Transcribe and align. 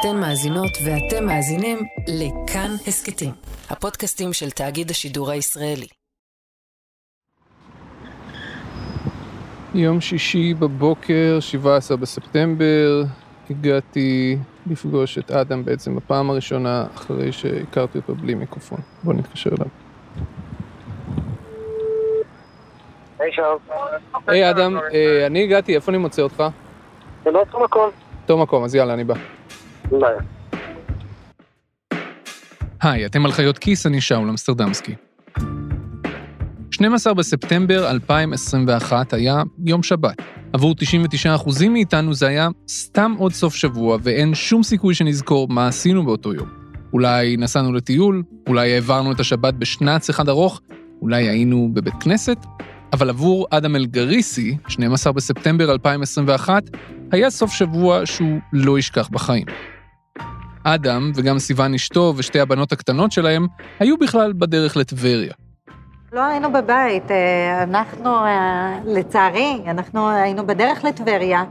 אתן 0.00 0.16
מאזינות 0.20 0.70
ואתם 0.84 1.26
מאזינים 1.26 1.78
לכאן 2.08 2.70
הסכתים, 2.86 3.30
הפודקאסטים 3.70 4.32
של 4.32 4.50
תאגיד 4.50 4.90
השידור 4.90 5.30
הישראלי. 5.30 5.86
יום 9.74 10.00
שישי 10.00 10.54
בבוקר, 10.54 11.36
17 11.40 11.96
בספטמבר, 11.96 13.02
הגעתי 13.50 14.36
לפגוש 14.70 15.18
את 15.18 15.30
אדם 15.30 15.64
בעצם 15.64 15.96
בפעם 15.96 16.30
הראשונה 16.30 16.86
אחרי 16.94 17.32
שהכרתי 17.32 17.98
אותו 17.98 18.14
בלי 18.14 18.34
מיקרופון. 18.34 18.78
בוא 19.02 19.14
נתקשר 19.14 19.50
אליו. 19.50 19.66
היי 23.18 23.32
שלום. 23.32 23.58
היי 24.26 24.50
אדם, 24.50 24.76
אה, 24.94 25.26
אני 25.26 25.42
הגעתי, 25.42 25.74
איפה 25.74 25.90
אני 25.90 25.98
מוצא 25.98 26.22
אותך? 26.22 26.44
זה 27.24 27.30
לא 27.30 27.40
אותו 27.40 27.64
מקום. 27.64 27.90
אותו 28.22 28.38
מקום, 28.38 28.64
אז 28.64 28.74
יאללה, 28.74 28.94
אני 28.94 29.04
בא. 29.04 29.37
היי, 32.82 33.06
אתם 33.06 33.26
על 33.26 33.32
חיות 33.32 33.58
כיס, 33.58 33.86
אני 33.86 34.00
שאול 34.00 34.28
אמסטרדמסקי. 34.28 34.94
12 36.70 37.14
בספטמבר 37.14 37.90
2021 37.90 39.12
היה 39.12 39.42
יום 39.64 39.82
שבת. 39.82 40.22
עבור 40.52 40.74
99% 41.36 41.68
מאיתנו 41.68 42.14
זה 42.14 42.26
היה 42.26 42.48
סתם 42.68 43.14
עוד 43.18 43.32
סוף 43.32 43.54
שבוע, 43.54 43.98
ואין 44.02 44.34
שום 44.34 44.62
סיכוי 44.62 44.94
שנזכור 44.94 45.48
מה 45.48 45.68
עשינו 45.68 46.04
באותו 46.04 46.34
יום. 46.34 46.48
אולי 46.92 47.36
נסענו 47.36 47.72
לטיול, 47.72 48.22
אולי 48.48 48.74
העברנו 48.74 49.12
את 49.12 49.20
השבת 49.20 49.54
בשנץ 49.54 50.10
אחד 50.10 50.28
ארוך, 50.28 50.60
אולי 51.02 51.28
היינו 51.28 51.70
בבית 51.72 51.94
כנסת, 52.00 52.38
אבל 52.92 53.08
עבור 53.08 53.46
אדם 53.50 53.76
אלגריסי, 53.76 54.56
12 54.68 55.12
בספטמבר 55.12 55.72
2021, 55.72 56.62
היה 57.12 57.30
סוף 57.30 57.52
שבוע 57.52 58.06
שהוא 58.06 58.38
לא 58.52 58.78
ישכח 58.78 59.08
בחיים. 59.08 59.46
אדם 60.74 61.12
וגם 61.14 61.38
סיוון 61.38 61.74
אשתו 61.74 62.14
ושתי 62.16 62.40
הבנות 62.40 62.72
הקטנות 62.72 63.12
שלהם 63.12 63.46
היו 63.78 63.96
בכלל 63.96 64.32
בדרך 64.32 64.76
לטבריה. 64.76 65.32
לא 66.12 66.20
היינו 66.24 66.52
בבית, 66.52 67.10
אה, 67.10 67.62
אנחנו, 67.62 68.10
אה, 68.10 68.80
לצערי, 68.86 69.62
אנחנו 69.66 70.10
היינו 70.10 70.46
בדרך 70.46 70.84
לטבריה 70.84 71.44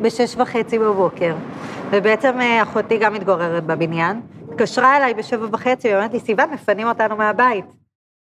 בשש 0.00 0.34
וחצי 0.36 0.78
בבוקר, 0.78 1.34
ובעצם 1.90 2.40
אה, 2.40 2.62
אחותי 2.62 2.98
גם 2.98 3.14
מתגוררת 3.14 3.64
בבניין. 3.64 4.20
התקשרה 4.48 4.96
אליי 4.96 5.14
בשבע 5.14 5.46
וחצי, 5.52 5.88
ואומרת 5.88 6.12
לי, 6.12 6.20
סיוון, 6.20 6.50
מפנים 6.50 6.86
אותנו 6.86 7.16
מהבית. 7.16 7.64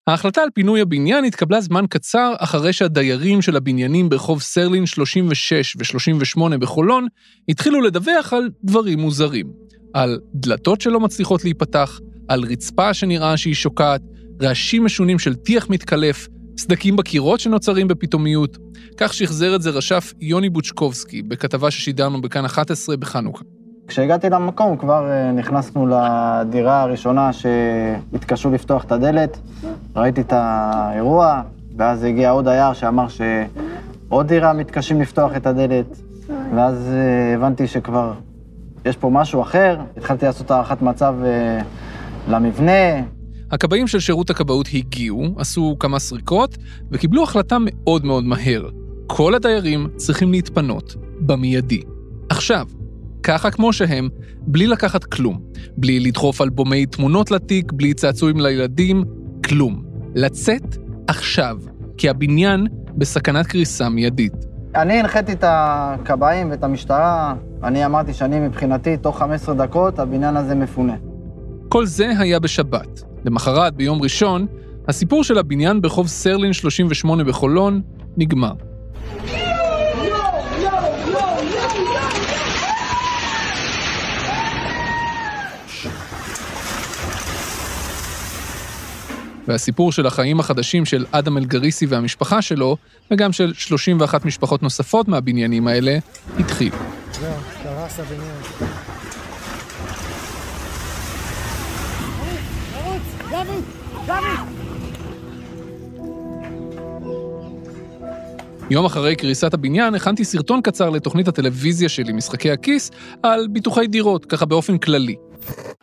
ההחלטה 0.08 0.42
על 0.42 0.50
פינוי 0.54 0.82
הבניין 0.82 1.24
התקבלה 1.24 1.62
זמן 1.62 1.86
קצר 1.90 2.34
אחרי 2.38 2.74
שהדיירים 2.74 3.42
של 3.42 3.56
הבניינים 3.56 4.10
ברחוב 4.10 4.42
סרלין 4.42 4.86
36 4.86 5.76
ו-38 5.76 6.58
בחולון 6.58 7.08
התחילו 7.50 7.82
לדווח 7.82 8.34
על 8.34 8.50
דברים 8.64 9.00
מוזרים. 9.00 9.69
על 9.94 10.20
דלתות 10.34 10.82
שלא 10.82 11.00
מצליחות 11.00 11.44
להיפתח, 11.44 12.00
על 12.28 12.44
רצפה 12.44 12.94
שנראה 12.94 13.38
שהיא 13.38 13.54
שוקעת, 13.54 14.02
רעשים 14.42 14.86
משונים 14.86 15.20
של 15.20 15.36
טיח 15.36 15.70
מתקלף, 15.70 16.28
סדקים 16.58 16.96
בקירות 16.96 17.40
שנוצרים 17.40 17.88
בפתאומיות. 17.88 18.58
כך 18.98 19.14
שחזר 19.14 19.56
את 19.56 19.62
זה 19.62 19.70
רשף 19.70 20.14
יוני 20.20 20.50
בוצ'קובסקי 20.50 21.22
בכתבה 21.22 21.72
ששידרנו 21.72 22.22
בכאן 22.22 22.46
11 22.46 22.98
בחנוכה. 22.98 23.44
כשהגעתי 23.88 24.30
למקום 24.30 24.78
כבר 24.78 25.12
אה, 25.12 25.32
נכנסנו 25.32 25.88
לדירה 25.88 26.82
הראשונה 26.82 27.34
שהתקשו 27.34 28.50
לפתוח 28.50 28.86
את 28.86 28.92
הדלת, 28.92 29.38
ראיתי 29.96 30.22
את 30.22 30.34
האירוע, 30.36 31.42
ואז 31.78 32.04
הגיע 32.04 32.30
עוד 32.30 32.46
דייר 32.46 32.74
שאמר 32.74 33.06
שעוד 33.08 34.28
דירה 34.28 34.54
מתקשים 34.54 35.02
לפתוח 35.02 35.36
את 35.36 35.48
הדלת, 35.48 36.02
ואז 36.56 36.88
אה, 36.88 37.36
הבנתי 37.36 37.68
שכבר 37.68 38.14
יש 38.86 38.98
פה 38.98 39.10
משהו 39.10 39.42
אחר, 39.42 39.80
התחלתי 39.98 40.26
לעשות 40.26 40.52
הערכת 40.52 40.82
מצב 40.82 41.16
אה, 41.26 41.62
למבנה, 42.30 43.02
הכבאים 43.52 43.88
של 43.88 44.00
שירות 44.00 44.30
הכבאות 44.30 44.68
הגיעו, 44.74 45.26
עשו 45.38 45.76
כמה 45.80 46.00
סריקות, 46.00 46.58
וקיבלו 46.92 47.24
החלטה 47.24 47.58
מאוד 47.60 48.06
מאוד 48.06 48.24
מהר. 48.24 48.70
כל 49.08 49.36
הדיירים 49.36 49.88
צריכים 49.96 50.32
להתפנות, 50.32 50.96
במיידי. 51.20 51.82
עכשיו, 52.30 52.68
ככה 53.24 53.52
כמו 53.52 53.74
שהם, 53.74 54.10
בלי 54.42 54.68
לקחת 54.68 55.04
כלום. 55.04 55.42
בלי 55.78 56.00
לדחוף 56.00 56.42
אלבומי 56.42 56.86
תמונות 56.86 57.32
לתיק, 57.32 57.72
בלי 57.72 57.94
צעצועים 57.94 58.40
לילדים, 58.40 59.04
כלום. 59.46 59.84
לצאת 60.16 60.78
עכשיו, 61.08 61.58
כי 61.98 62.10
הבניין 62.10 62.68
בסכנת 62.98 63.48
קריסה 63.48 63.90
מיידית. 63.90 64.49
אני 64.76 65.00
הנחיתי 65.00 65.32
את 65.32 65.44
הכבאים 65.48 66.52
ואת 66.52 66.64
המשטרה, 66.64 67.34
אני 67.64 67.86
אמרתי 67.86 68.14
שאני 68.14 68.40
מבחינתי, 68.40 68.98
תוך 68.98 69.20
15 69.20 69.56
דקות 69.56 70.00
הבניין 70.00 70.38
הזה 70.38 70.56
מפונה. 70.56 70.96
כל 71.70 71.86
זה 71.86 72.12
היה 72.20 72.40
בשבת. 72.40 73.04
למחרת, 73.26 73.76
ביום 73.76 74.02
ראשון, 74.02 74.48
הסיפור 74.88 75.24
של 75.24 75.38
הבניין 75.38 75.82
ברחוב 75.82 76.08
סרלין 76.08 76.54
38 76.54 77.24
בחולון 77.24 77.82
נגמר. 78.18 78.54
והסיפור 89.50 89.92
של 89.92 90.06
החיים 90.06 90.40
החדשים 90.40 90.86
של 90.86 91.06
אדם 91.12 91.38
אלגריסי 91.38 91.86
והמשפחה 91.86 92.42
שלו, 92.42 92.78
וגם 93.12 93.32
של 93.32 93.54
31 93.54 94.26
משפחות 94.26 94.64
נוספות 94.64 95.08
מהבניינים 95.08 95.68
האלה, 95.68 95.98
התחיל. 96.40 96.72
יום 108.70 108.86
אחרי 108.86 109.16
קריסת 109.16 109.54
הבניין 109.54 109.96
הכנתי 109.96 110.26
סרטון 110.26 110.62
קצר 110.62 110.90
לתוכנית 110.90 111.28
הטלוויזיה 111.28 111.90
שלי, 111.90 112.14
משחקי 112.14 112.52
הכיס, 112.52 112.92
על 113.24 113.48
ביטוחי 113.48 113.88
דירות, 113.88 114.26
ככה 114.26 114.46
באופן 114.46 114.78
כללי. 114.78 115.29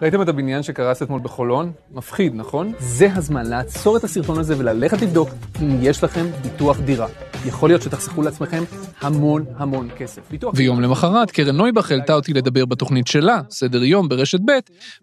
ראיתם 0.02 0.22
את 0.22 0.28
הבניין 0.28 0.62
שקרס 0.62 1.02
אתמול 1.02 1.20
בחולון? 1.20 1.72
מפחיד, 1.90 2.34
נכון? 2.34 2.72
זה 2.78 3.08
הזמן 3.14 3.46
לעצור 3.46 3.96
את 3.96 4.04
הסרטון 4.04 4.38
הזה 4.38 4.58
וללכת 4.58 5.02
לבדוק 5.02 5.28
אם 5.62 5.78
יש 5.82 6.04
לכם 6.04 6.26
ביטוח 6.42 6.80
דירה. 6.80 7.06
יכול 7.46 7.68
להיות 7.68 7.82
שתחסכו 7.82 8.22
לעצמכם 8.22 8.62
המון 9.00 9.44
המון 9.56 9.88
כסף. 9.96 10.30
ביטוח... 10.30 10.54
ויום 10.56 10.80
למחרת, 10.80 11.30
קרן 11.30 11.56
נויבך 11.56 11.90
העלתה 11.90 12.14
אותי 12.14 12.32
לדבר 12.32 12.64
בתוכנית 12.64 13.06
שלה, 13.06 13.40
סדר 13.50 13.84
יום 13.84 14.08
ברשת 14.08 14.40
ב', 14.40 14.52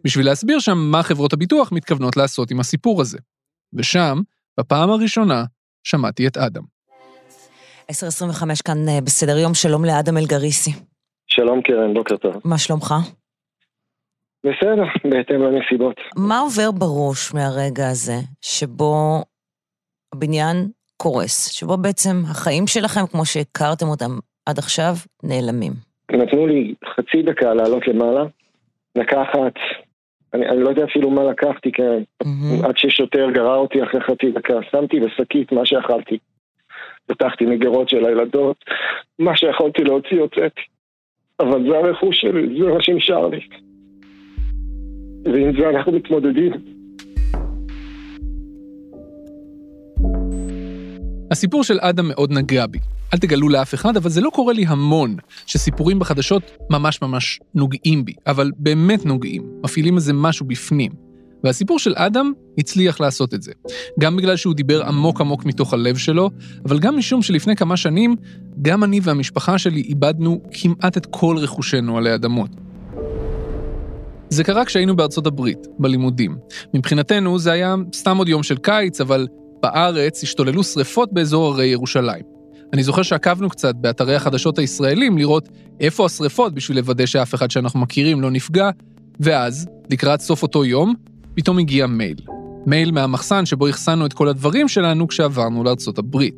בשביל 0.03 0.25
להסביר 0.25 0.59
שם 0.59 0.77
מה 0.77 1.03
חברות 1.03 1.33
הביטוח 1.33 1.71
מתכוונות 1.71 2.17
לעשות 2.17 2.51
עם 2.51 2.59
הסיפור 2.59 3.01
הזה. 3.01 3.17
ושם, 3.73 4.21
בפעם 4.59 4.89
הראשונה, 4.89 5.43
שמעתי 5.83 6.27
את 6.27 6.37
אדם. 6.37 6.63
10.25 7.91 7.93
כאן 8.65 8.89
אה, 8.89 9.01
בסדר 9.01 9.37
יום, 9.37 9.53
שלום 9.53 9.85
לאדם 9.85 10.17
אלגריסי. 10.17 10.71
שלום 11.27 11.61
קרן, 11.61 11.93
בוקר 11.93 12.17
טוב. 12.17 12.35
מה 12.45 12.57
שלומך? 12.57 12.93
בסדר, 14.43 14.83
בהתאם 15.11 15.41
לנסיבות. 15.41 15.95
מה 16.17 16.39
עובר 16.39 16.71
בראש 16.71 17.33
מהרגע 17.33 17.87
הזה, 17.91 18.17
שבו 18.41 19.23
הבניין 20.13 20.55
קורס, 20.97 21.51
שבו 21.51 21.77
בעצם 21.77 22.21
החיים 22.31 22.67
שלכם, 22.67 23.07
כמו 23.11 23.25
שהכרתם 23.25 23.85
אותם 23.85 24.11
עד 24.45 24.57
עכשיו, 24.57 24.93
נעלמים? 25.23 25.71
נתנו 26.11 26.47
לי 26.47 26.73
חצי 26.95 27.21
דקה 27.21 27.53
לעלות 27.53 27.87
למעלה, 27.87 28.23
לקחת, 28.95 29.53
אני, 30.33 30.49
אני 30.49 30.63
לא 30.63 30.69
יודע 30.69 30.83
אפילו 30.83 31.09
מה 31.09 31.23
לקחתי, 31.23 31.71
כי 31.71 31.81
mm-hmm. 31.81 32.67
עד 32.67 32.77
ששוטר 32.77 33.31
גרר 33.31 33.55
אותי 33.55 33.83
אחרי 33.83 34.01
חצי 34.01 34.31
דקה, 34.31 34.53
שמתי 34.71 34.99
בשקית 34.99 35.51
מה 35.51 35.65
שאכלתי. 35.65 36.17
פתחתי 37.05 37.45
מגירות 37.45 37.89
של 37.89 38.05
הילדות, 38.05 38.57
מה 39.19 39.37
שיכולתי 39.37 39.83
להוציא 39.83 40.19
הוצאתי. 40.19 40.61
אבל 41.39 41.69
זה 41.69 41.77
הרכוש 41.77 42.21
שלי, 42.21 42.59
זה 42.59 42.67
מה 42.73 42.83
שנשאר 42.83 43.27
לי. 43.27 43.47
ועם 45.25 45.53
זה 45.57 45.69
אנחנו 45.69 45.91
מתמודדים. 45.91 46.51
הסיפור 51.31 51.63
של 51.63 51.77
אדם 51.81 52.07
מאוד 52.07 52.31
נגע 52.31 52.65
בי. 52.65 52.79
אל 53.13 53.17
תגלו 53.19 53.49
לאף 53.49 53.73
אחד, 53.73 53.97
אבל 53.97 54.09
זה 54.09 54.21
לא 54.21 54.29
קורה 54.29 54.53
לי 54.53 54.65
המון, 54.67 55.15
שסיפורים 55.45 55.99
בחדשות 55.99 56.51
ממש 56.69 57.01
ממש 57.01 57.39
נוגעים 57.55 58.05
בי, 58.05 58.13
אבל 58.27 58.51
באמת 58.57 59.05
נוגעים, 59.05 59.43
מפעילים 59.63 59.95
איזה 59.95 60.13
משהו 60.13 60.45
בפנים. 60.45 60.91
והסיפור 61.43 61.79
של 61.79 61.93
אדם 61.95 62.31
הצליח 62.57 63.01
לעשות 63.01 63.33
את 63.33 63.41
זה. 63.41 63.51
גם 63.99 64.15
בגלל 64.15 64.35
שהוא 64.35 64.53
דיבר 64.53 64.83
עמוק 64.83 65.21
עמוק 65.21 65.45
מתוך 65.45 65.73
הלב 65.73 65.97
שלו, 65.97 66.29
אבל 66.65 66.79
גם 66.79 66.97
משום 66.97 67.21
שלפני 67.21 67.55
כמה 67.55 67.77
שנים, 67.77 68.15
גם 68.61 68.83
אני 68.83 68.99
והמשפחה 69.03 69.57
שלי 69.57 69.81
איבדנו 69.81 70.41
כמעט 70.51 70.97
את 70.97 71.05
כל 71.05 71.37
רכושנו 71.37 71.97
עלי 71.97 72.15
אדמות. 72.15 72.49
זה 74.33 74.43
קרה 74.43 74.65
כשהיינו 74.65 74.95
בארצות 74.95 75.27
הברית, 75.27 75.67
בלימודים. 75.79 76.37
מבחינתנו 76.73 77.39
זה 77.39 77.51
היה 77.51 77.75
סתם 77.95 78.17
עוד 78.17 78.29
יום 78.29 78.43
של 78.43 78.57
קיץ, 78.57 79.01
אבל 79.01 79.27
בארץ 79.61 80.23
השתוללו 80.23 80.63
שריפות 80.63 81.13
באזור 81.13 81.53
הרי 81.53 81.65
ירושלים. 81.65 82.23
אני 82.73 82.83
זוכר 82.83 83.01
שעקבנו 83.01 83.49
קצת 83.49 83.75
באתרי 83.75 84.15
החדשות 84.15 84.59
הישראלים 84.59 85.17
לראות 85.17 85.49
איפה 85.79 86.05
השרפות 86.05 86.53
בשביל 86.53 86.77
לוודא 86.77 87.05
שאף 87.05 87.35
אחד 87.35 87.51
שאנחנו 87.51 87.79
מכירים 87.79 88.21
לא 88.21 88.31
נפגע, 88.31 88.69
ואז, 89.19 89.67
לקראת 89.89 90.21
סוף 90.21 90.43
אותו 90.43 90.65
יום, 90.65 90.93
פתאום 91.33 91.57
הגיע 91.57 91.87
מייל. 91.87 92.17
מייל 92.65 92.91
מהמחסן 92.91 93.45
שבו 93.45 93.67
החסנו 93.67 94.05
את 94.05 94.13
כל 94.13 94.27
הדברים 94.27 94.67
שלנו 94.67 95.07
כשעברנו 95.07 95.63
לארצות 95.63 95.97
הברית. 95.97 96.35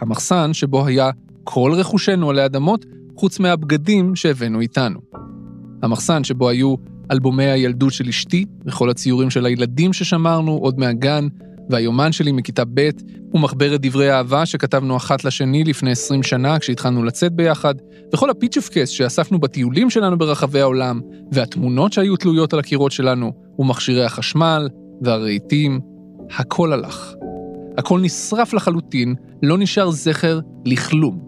המחסן 0.00 0.52
שבו 0.52 0.86
היה 0.86 1.10
כל 1.44 1.72
רכושנו 1.76 2.30
עלי 2.30 2.44
אדמות, 2.44 2.84
חוץ 3.16 3.40
מהבגדים 3.40 4.16
שהבאנו 4.16 4.60
איתנו. 4.60 5.00
המחסן 5.82 6.24
שבו 6.24 6.48
היו 6.48 6.74
אלבומי 7.10 7.44
הילדות 7.44 7.92
של 7.92 8.08
אשתי, 8.08 8.44
וכל 8.66 8.90
הציורים 8.90 9.30
של 9.30 9.46
הילדים 9.46 9.92
ששמרנו 9.92 10.52
עוד 10.52 10.78
מהגן, 10.78 11.28
והיומן 11.70 12.12
שלי 12.12 12.32
מכיתה 12.32 12.62
ב', 12.74 12.90
ומחברת 13.34 13.80
דברי 13.80 14.12
אהבה 14.12 14.46
שכתבנו 14.46 14.96
אחת 14.96 15.24
לשני 15.24 15.64
לפני 15.64 15.90
20 15.90 16.22
שנה 16.22 16.58
כשהתחלנו 16.58 17.04
לצאת 17.04 17.32
ביחד, 17.32 17.74
וכל 18.14 18.30
הפיצ'פקס 18.30 18.88
שאספנו 18.88 19.38
בטיולים 19.38 19.90
שלנו 19.90 20.18
ברחבי 20.18 20.60
העולם, 20.60 21.00
והתמונות 21.32 21.92
שהיו 21.92 22.16
תלויות 22.16 22.52
על 22.52 22.58
הקירות 22.58 22.92
שלנו, 22.92 23.32
ומכשירי 23.58 24.04
החשמל, 24.04 24.68
והרהיטים, 25.02 25.80
הכל 26.36 26.72
הלך. 26.72 27.14
הכל 27.78 28.00
נשרף 28.00 28.54
לחלוטין, 28.54 29.14
לא 29.42 29.58
נשאר 29.58 29.90
זכר 29.90 30.40
לכלום. 30.64 31.20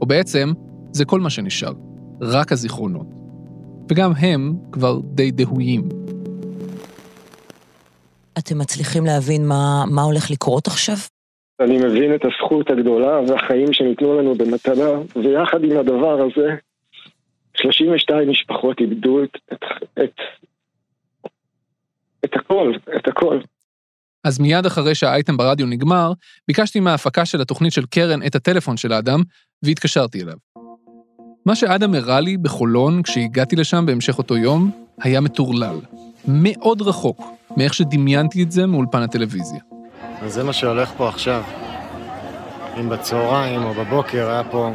או 0.00 0.06
בעצם, 0.06 0.52
זה 0.92 1.04
כל 1.04 1.20
מה 1.20 1.30
שנשאר, 1.30 1.72
רק 2.20 2.52
הזיכרונות. 2.52 3.19
וגם 3.90 4.10
הם 4.18 4.54
כבר 4.72 4.98
די 5.04 5.30
דהויים. 5.30 5.88
אתם 8.38 8.58
מצליחים 8.58 9.04
להבין 9.04 9.48
מה, 9.48 9.84
מה 9.90 10.02
הולך 10.02 10.30
לקרות 10.30 10.66
עכשיו? 10.66 10.94
אני 11.60 11.78
מבין 11.78 12.14
את 12.14 12.20
הזכות 12.24 12.70
הגדולה 12.70 13.20
והחיים 13.28 13.72
שניתנו 13.72 14.18
לנו 14.18 14.34
במתנה, 14.34 14.90
ויחד 15.16 15.64
עם 15.64 15.78
הדבר 15.78 16.20
הזה, 16.20 16.48
32 17.56 18.28
משפחות 18.28 18.80
איבדו 18.80 19.24
את, 19.24 19.36
את, 19.52 19.64
את, 20.04 20.14
את 22.24 22.36
הכל, 22.36 22.72
את 22.96 23.08
הכל. 23.08 23.40
אז 24.24 24.40
מיד 24.40 24.66
אחרי 24.66 24.94
שהאייטם 24.94 25.36
ברדיו 25.36 25.66
נגמר, 25.66 26.12
ביקשתי 26.48 26.80
מההפקה 26.80 27.24
של 27.24 27.40
התוכנית 27.40 27.72
של 27.72 27.86
קרן 27.86 28.22
את 28.26 28.34
הטלפון 28.34 28.76
של 28.76 28.92
האדם, 28.92 29.20
והתקשרתי 29.62 30.22
אליו. 30.22 30.36
מה 31.46 31.54
שאדם 31.54 31.94
הראה 31.94 32.20
לי 32.20 32.36
בחולון 32.36 33.02
כשהגעתי 33.02 33.56
לשם 33.56 33.86
בהמשך 33.86 34.18
אותו 34.18 34.36
יום, 34.36 34.70
היה 35.02 35.20
מטורלל. 35.20 35.76
מאוד 36.28 36.82
רחוק 36.82 37.22
מאיך 37.56 37.74
שדמיינתי 37.74 38.42
את 38.42 38.52
זה 38.52 38.66
מאולפן 38.66 39.02
הטלוויזיה. 39.02 39.60
אז 40.22 40.34
זה 40.34 40.44
מה 40.44 40.52
שהולך 40.52 40.92
פה 40.96 41.08
עכשיו. 41.08 41.42
אם 42.80 42.88
בצהריים 42.88 43.62
או 43.62 43.74
בבוקר 43.74 44.30
היה 44.30 44.42
פה 44.50 44.70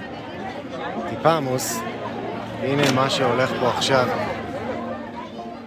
טיפה 1.10 1.32
עמוס, 1.32 1.80
הנה 2.62 2.92
מה 2.92 3.10
שהולך 3.10 3.52
פה 3.60 3.70
עכשיו. 3.70 4.08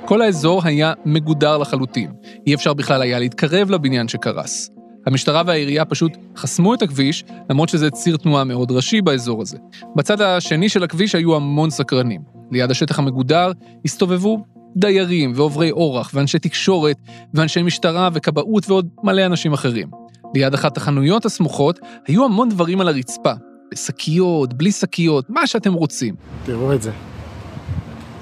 כל 0.04 0.22
האזור 0.22 0.60
היה 0.64 0.92
מגודר 1.04 1.58
לחלוטין. 1.58 2.12
אי 2.46 2.54
אפשר 2.54 2.74
בכלל 2.74 3.02
היה 3.02 3.18
להתקרב 3.18 3.70
לבניין 3.70 4.08
שקרס. 4.08 4.70
המשטרה 5.06 5.42
והעירייה 5.46 5.84
פשוט 5.84 6.12
חסמו 6.36 6.74
את 6.74 6.82
הכביש, 6.82 7.24
למרות 7.50 7.68
שזה 7.68 7.90
ציר 7.90 8.16
תנועה 8.16 8.44
מאוד 8.44 8.70
ראשי 8.70 9.00
באזור 9.00 9.42
הזה. 9.42 9.58
בצד 9.96 10.20
השני 10.20 10.68
של 10.68 10.82
הכביש 10.82 11.14
היו 11.14 11.36
המון 11.36 11.70
סקרנים. 11.70 12.20
ליד 12.50 12.70
השטח 12.70 12.98
המגודר 12.98 13.52
הסתובבו 13.84 14.44
דיירים 14.76 15.32
ועוברי 15.34 15.70
אורח 15.70 16.10
ואנשי 16.14 16.38
תקשורת 16.38 16.96
ואנשי 17.34 17.62
משטרה 17.62 18.08
וכבאות 18.12 18.70
ועוד 18.70 18.88
מלא 19.02 19.26
אנשים 19.26 19.52
אחרים. 19.52 19.90
ליד 20.34 20.54
אחת 20.54 20.76
החנויות 20.76 21.24
הסמוכות 21.24 21.78
היו 22.06 22.24
המון 22.24 22.48
דברים 22.48 22.80
על 22.80 22.88
הרצפה, 22.88 23.32
בשקיות, 23.72 24.54
בלי 24.54 24.72
שקיות, 24.72 25.30
מה 25.30 25.46
שאתם 25.46 25.72
רוצים. 25.72 26.14
תראו 26.44 26.72
את 26.72 26.82
זה. 26.82 26.90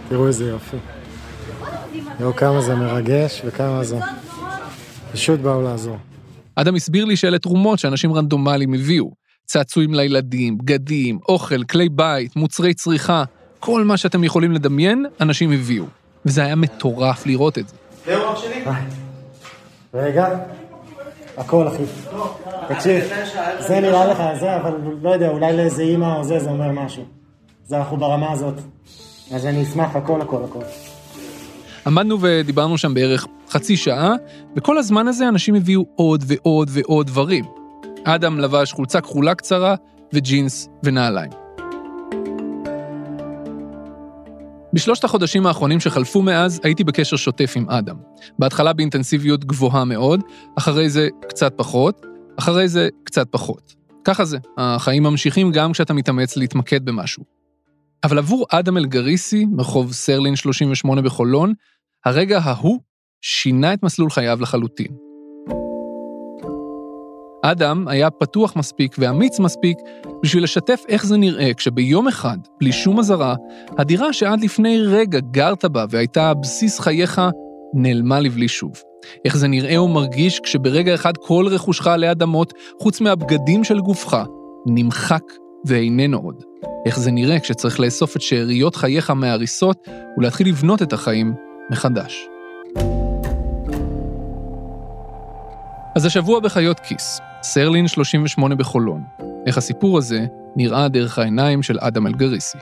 תראו 0.08 0.26
איזה 0.26 0.48
יופי. 0.48 0.76
תראו 2.18 2.36
כמה 2.36 2.60
זה 2.60 2.74
מרגש 2.74 3.42
וכמה 3.44 3.84
זה... 3.84 3.98
פשוט 5.12 5.40
באו 5.40 5.62
לעזור. 5.62 5.96
אדם 6.56 6.74
הסביר 6.74 7.04
לי 7.04 7.16
שאלה 7.16 7.38
תרומות 7.38 7.78
שאנשים 7.78 8.12
רנדומליים 8.12 8.74
הביאו. 8.74 9.10
צעצועים 9.46 9.94
לילדים, 9.94 10.58
בגדים, 10.58 11.18
אוכל, 11.28 11.64
כלי 11.64 11.88
בית, 11.88 12.36
מוצרי 12.36 12.74
צריכה, 12.74 13.24
כל 13.60 13.84
מה 13.84 13.96
שאתם 13.96 14.24
יכולים 14.24 14.52
לדמיין, 14.52 15.06
אנשים 15.20 15.52
הביאו. 15.52 15.84
וזה 16.26 16.44
היה 16.44 16.56
מטורף 16.56 17.26
לראות 17.26 17.58
את 17.58 17.68
זה. 17.68 17.76
רגע, 19.94 20.28
הכל 21.36 21.68
אחי. 21.68 21.82
תקשיב, 22.68 23.04
זה 23.58 23.80
נראה 23.80 24.06
לך 24.06 24.22
זה, 24.40 24.56
אבל 24.56 24.72
לא 25.02 25.10
יודע, 25.10 25.28
אולי 25.28 25.56
לאיזה 25.56 25.82
אימא 25.82 26.16
או 26.16 26.24
זה, 26.24 26.38
זה 26.38 26.50
אומר 26.50 26.72
משהו. 26.72 27.04
זה 27.66 27.78
אנחנו 27.78 27.96
ברמה 27.96 28.32
הזאת. 28.32 28.54
אז 29.34 29.46
אני 29.46 29.62
אשמח, 29.62 29.96
הכל, 29.96 30.20
הכל, 30.20 30.44
הכל. 30.44 30.62
עמדנו 31.86 32.18
ודיברנו 32.20 32.78
שם 32.78 32.94
בערך 32.94 33.26
חצי 33.50 33.76
שעה, 33.76 34.14
וכל 34.56 34.78
הזמן 34.78 35.08
הזה 35.08 35.28
אנשים 35.28 35.54
הביאו 35.54 35.86
עוד 35.94 36.24
ועוד 36.26 36.70
ועוד 36.72 37.06
דברים. 37.06 37.44
אדם 38.04 38.40
לבש 38.40 38.72
חולצה 38.72 39.00
כחולה 39.00 39.34
קצרה 39.34 39.74
וג'ינס 40.12 40.68
ונעליים. 40.82 41.30
בשלושת 44.72 45.04
החודשים 45.04 45.46
האחרונים 45.46 45.80
שחלפו 45.80 46.22
מאז, 46.22 46.60
הייתי 46.64 46.84
בקשר 46.84 47.16
שוטף 47.16 47.52
עם 47.56 47.70
אדם. 47.70 47.96
בהתחלה 48.38 48.72
באינטנסיביות 48.72 49.44
גבוהה 49.44 49.84
מאוד, 49.84 50.20
אחרי 50.58 50.90
זה 50.90 51.08
קצת 51.28 51.52
פחות, 51.56 52.06
אחרי 52.36 52.68
זה 52.68 52.88
קצת 53.04 53.28
פחות. 53.30 53.74
ככה 54.04 54.24
זה, 54.24 54.38
החיים 54.58 55.02
ממשיכים 55.02 55.52
גם 55.52 55.72
כשאתה 55.72 55.94
מתאמץ 55.94 56.36
להתמקד 56.36 56.84
במשהו. 56.84 57.24
אבל 58.04 58.18
עבור 58.18 58.46
אדם 58.50 58.76
אלגריסי, 58.76 59.46
ברחוב 59.50 59.92
סרלין 59.92 60.36
38 60.36 61.02
בחולון, 61.02 61.52
הרגע 62.06 62.38
ההוא 62.38 62.78
שינה 63.22 63.74
את 63.74 63.82
מסלול 63.82 64.10
חייו 64.10 64.38
לחלוטין. 64.40 64.86
אדם 67.42 67.88
היה 67.88 68.10
פתוח 68.10 68.56
מספיק 68.56 68.96
ואמיץ 68.98 69.40
מספיק 69.40 69.78
בשביל 70.22 70.44
לשתף 70.44 70.84
איך 70.88 71.06
זה 71.06 71.16
נראה 71.16 71.54
כשביום 71.54 72.08
אחד, 72.08 72.38
בלי 72.60 72.72
שום 72.72 72.98
אזהרה, 72.98 73.34
הדירה 73.78 74.12
שעד 74.12 74.40
לפני 74.40 74.78
רגע 74.78 75.20
גרת 75.20 75.64
בה 75.64 75.84
והייתה 75.90 76.34
בסיס 76.34 76.80
חייך, 76.80 77.20
נעלמה 77.74 78.20
לבלי 78.20 78.48
שוב. 78.48 78.72
איך 79.24 79.36
זה 79.36 79.48
נראה 79.48 79.82
ומרגיש 79.82 80.40
כשברגע 80.40 80.94
אחד 80.94 81.16
כל 81.16 81.46
רכושך 81.50 81.86
עלי 81.86 82.10
אדמות, 82.10 82.52
חוץ 82.82 83.00
מהבגדים 83.00 83.64
של 83.64 83.80
גופך, 83.80 84.16
נמחק 84.66 85.22
ואיננו 85.66 86.18
עוד. 86.18 86.42
איך 86.86 86.98
זה 86.98 87.10
נראה 87.10 87.40
כשצריך 87.40 87.80
לאסוף 87.80 88.16
את 88.16 88.20
שאריות 88.20 88.76
חייך 88.76 89.10
מההריסות 89.10 89.88
ולהתחיל 90.18 90.48
לבנות 90.48 90.82
את 90.82 90.92
החיים 90.92 91.45
מחדש. 91.70 92.28
אז 95.96 96.04
השבוע 96.04 96.40
בחיות 96.40 96.80
כיס, 96.80 97.20
סרלין 97.42 97.88
38 97.88 98.54
בחולון. 98.54 99.04
איך 99.46 99.58
הסיפור 99.58 99.98
הזה 99.98 100.26
נראה 100.56 100.88
דרך 100.88 101.18
העיניים 101.18 101.62
של 101.62 101.78
אדם 101.80 102.06
אלגריסי. 102.06 102.58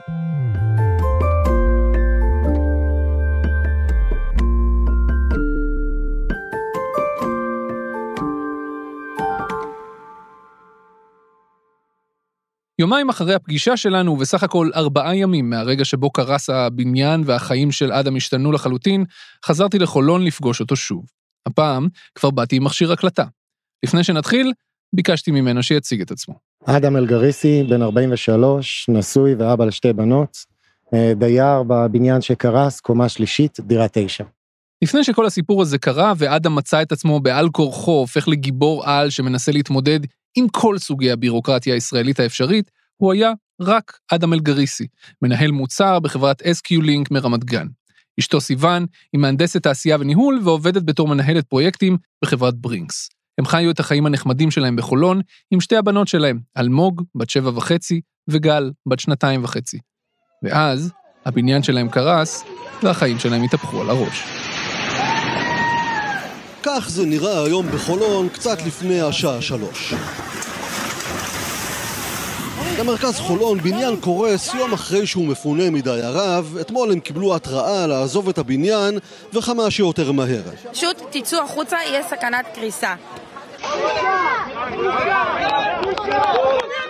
יומיים 12.79 13.09
אחרי 13.09 13.33
הפגישה 13.33 13.77
שלנו, 13.77 14.11
ובסך 14.11 14.43
הכל 14.43 14.69
ארבעה 14.75 15.15
ימים 15.15 15.49
מהרגע 15.49 15.85
שבו 15.85 16.09
קרס 16.11 16.49
הבניין 16.49 17.21
והחיים 17.25 17.71
של 17.71 17.91
אדם 17.91 18.15
השתנו 18.15 18.51
לחלוטין, 18.51 19.05
חזרתי 19.45 19.79
לחולון 19.79 20.23
לפגוש 20.23 20.61
אותו 20.61 20.75
שוב. 20.75 21.05
הפעם 21.45 21.87
כבר 22.15 22.29
באתי 22.29 22.55
עם 22.55 22.63
מכשיר 22.63 22.91
הקלטה. 22.91 23.23
לפני 23.85 24.03
שנתחיל, 24.03 24.51
ביקשתי 24.95 25.31
ממנו 25.31 25.63
שיציג 25.63 26.01
את 26.01 26.11
עצמו. 26.11 26.35
אדם 26.65 26.95
אלגריסי, 26.95 27.63
בן 27.63 27.81
43, 27.81 28.85
נשוי 28.89 29.35
ואבא 29.35 29.65
לשתי 29.65 29.93
בנות, 29.93 30.37
אה, 30.93 31.13
דייר 31.15 31.63
בבניין 31.67 32.21
שקרס, 32.21 32.79
קומה 32.79 33.09
שלישית, 33.09 33.59
דירה 33.59 33.87
תשע. 33.91 34.23
לפני 34.81 35.03
שכל 35.03 35.25
הסיפור 35.25 35.61
הזה 35.61 35.77
קרה, 35.77 36.13
ואדם 36.17 36.55
מצא 36.55 36.81
את 36.81 36.91
עצמו 36.91 37.19
בעל 37.19 37.49
כורחו 37.49 37.91
הופך 37.91 38.27
לגיבור 38.27 38.85
על 38.85 39.09
שמנסה 39.09 39.51
להתמודד 39.51 39.99
עם 40.35 40.47
כל 40.47 40.77
סוגי 40.77 41.11
הבירוקרטיה 41.11 41.73
הישראלית 41.73 42.19
האפשרית, 42.19 42.71
הוא 42.97 43.13
היה 43.13 43.31
רק 43.61 43.97
אדם 44.11 44.33
אלגריסי, 44.33 44.87
מנהל 45.21 45.51
מוצר 45.51 45.99
בחברת 45.99 46.41
SQ-Link 46.41 47.07
מרמת 47.11 47.43
גן. 47.43 47.67
אשתו 48.19 48.41
סיוון 48.41 48.85
היא 49.13 49.21
מהנדסת 49.21 49.63
תעשייה 49.63 49.97
וניהול 49.99 50.39
ועובדת 50.43 50.83
בתור 50.83 51.07
מנהלת 51.07 51.45
פרויקטים 51.45 51.97
בחברת 52.23 52.55
ברינקס. 52.55 53.09
הם 53.37 53.45
חיו 53.45 53.71
את 53.71 53.79
החיים 53.79 54.05
הנחמדים 54.05 54.51
שלהם 54.51 54.75
בחולון 54.75 55.21
עם 55.51 55.61
שתי 55.61 55.75
הבנות 55.75 56.07
שלהם, 56.07 56.39
אלמוג, 56.57 57.03
בת 57.15 57.29
שבע 57.29 57.51
וחצי, 57.55 58.01
וגל, 58.27 58.71
בת 58.85 58.99
שנתיים 58.99 59.43
וחצי. 59.43 59.79
ואז 60.43 60.91
הבניין 61.25 61.63
שלהם 61.63 61.89
קרס, 61.89 62.43
והחיים 62.83 63.19
שלהם 63.19 63.43
התהפכו 63.43 63.81
על 63.81 63.89
הראש. 63.89 64.44
כך 66.67 66.89
זה 66.89 67.05
נראה 67.05 67.43
היום 67.43 67.71
בחולון, 67.71 68.29
קצת 68.29 68.57
לפני 68.65 69.01
השעה 69.01 69.41
שלוש. 69.41 69.93
במרכז 72.79 73.19
חולון 73.19 73.59
בניין 73.61 73.95
קורס 73.95 74.53
יום 74.53 74.73
אחרי 74.73 75.07
שהוא 75.07 75.27
מפונה 75.27 75.69
מדייריו, 75.69 76.45
אתמול 76.61 76.91
הם 76.91 76.99
קיבלו 76.99 77.35
התראה 77.35 77.87
לעזוב 77.87 78.29
את 78.29 78.37
הבניין 78.37 78.99
וכמה 79.33 79.71
שיותר 79.71 80.11
מהר. 80.11 80.41
פשוט 80.71 81.01
תצאו 81.09 81.39
החוצה, 81.43 81.77
יהיה 81.85 82.03
סכנת 82.09 82.45
קריסה. 82.55 82.93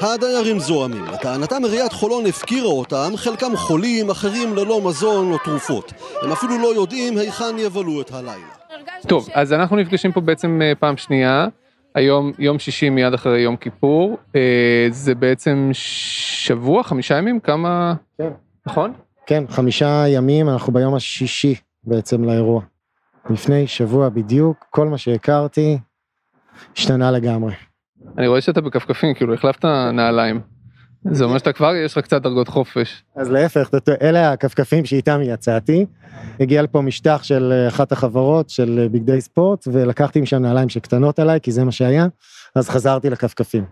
הדיירים 0.01 0.59
זועמים. 0.59 1.05
לטענתם 1.05 1.65
עיריית 1.65 1.93
חולון 1.93 2.25
הפקירה 2.25 2.67
אותם, 2.67 3.13
חלקם 3.15 3.57
חולים, 3.57 4.09
אחרים 4.09 4.55
ללא 4.55 4.81
מזון 4.81 5.31
או 5.33 5.37
תרופות. 5.37 5.91
הם 6.21 6.31
אפילו 6.31 6.59
לא 6.59 6.75
יודעים 6.75 7.17
היכן 7.17 7.59
יבלו 7.59 8.01
את 8.01 8.11
הלילה. 8.11 8.64
טוב, 9.07 9.27
אז 9.33 9.53
אנחנו 9.53 9.75
נפגשים 9.75 10.11
פה 10.11 10.21
בעצם 10.21 10.61
אה, 10.61 10.75
פעם 10.75 10.97
שנייה. 10.97 11.47
היום 11.95 12.31
יום 12.39 12.59
שישי 12.59 12.89
מיד 12.89 13.13
אחרי 13.13 13.39
יום 13.39 13.57
כיפור. 13.57 14.17
אה, 14.35 14.87
זה 14.89 15.15
בעצם 15.15 15.69
שבוע, 15.73 16.83
חמישה 16.83 17.17
ימים? 17.17 17.39
כמה... 17.39 17.93
כן. 18.17 18.29
נכון? 18.65 18.93
כן, 19.25 19.43
חמישה 19.49 20.03
ימים, 20.07 20.49
אנחנו 20.49 20.73
ביום 20.73 20.95
השישי 20.95 21.55
בעצם 21.83 22.23
לאירוע. 22.23 22.61
לפני 23.29 23.67
שבוע 23.67 24.09
בדיוק, 24.09 24.65
כל 24.69 24.87
מה 24.87 24.97
שהכרתי 24.97 25.77
השתנה 26.77 27.11
לגמרי. 27.11 27.53
אני 28.17 28.27
רואה 28.27 28.41
שאתה 28.41 28.61
בכפכפים, 28.61 29.13
כאילו 29.13 29.33
החלפת 29.33 29.65
נעליים. 29.93 30.54
זה 31.11 31.23
אומר 31.23 31.37
שאתה 31.37 31.53
כבר, 31.53 31.75
יש 31.75 31.97
לך 31.97 32.03
קצת 32.03 32.21
דרגות 32.21 32.47
חופש. 32.47 33.03
אז 33.15 33.29
להפך, 33.29 33.69
אלה 34.01 34.31
הכפכפים 34.31 34.85
שאיתם 34.85 35.19
יצאתי. 35.23 35.85
הגיע 36.39 36.61
לפה 36.61 36.81
משטח 36.81 37.23
של 37.23 37.51
אה, 37.51 37.67
אחת 37.67 37.91
החברות 37.91 38.49
של 38.49 38.79
אה, 38.79 38.89
בגדי 38.89 39.21
ספורט, 39.21 39.67
ולקחתי 39.71 40.21
משם 40.21 40.41
נעליים 40.41 40.69
שקטנות 40.69 41.19
עליי, 41.19 41.39
כי 41.41 41.51
זה 41.51 41.63
מה 41.63 41.71
שהיה, 41.71 42.07
אז 42.55 42.69
חזרתי 42.69 43.09
לכפכפים. 43.09 43.65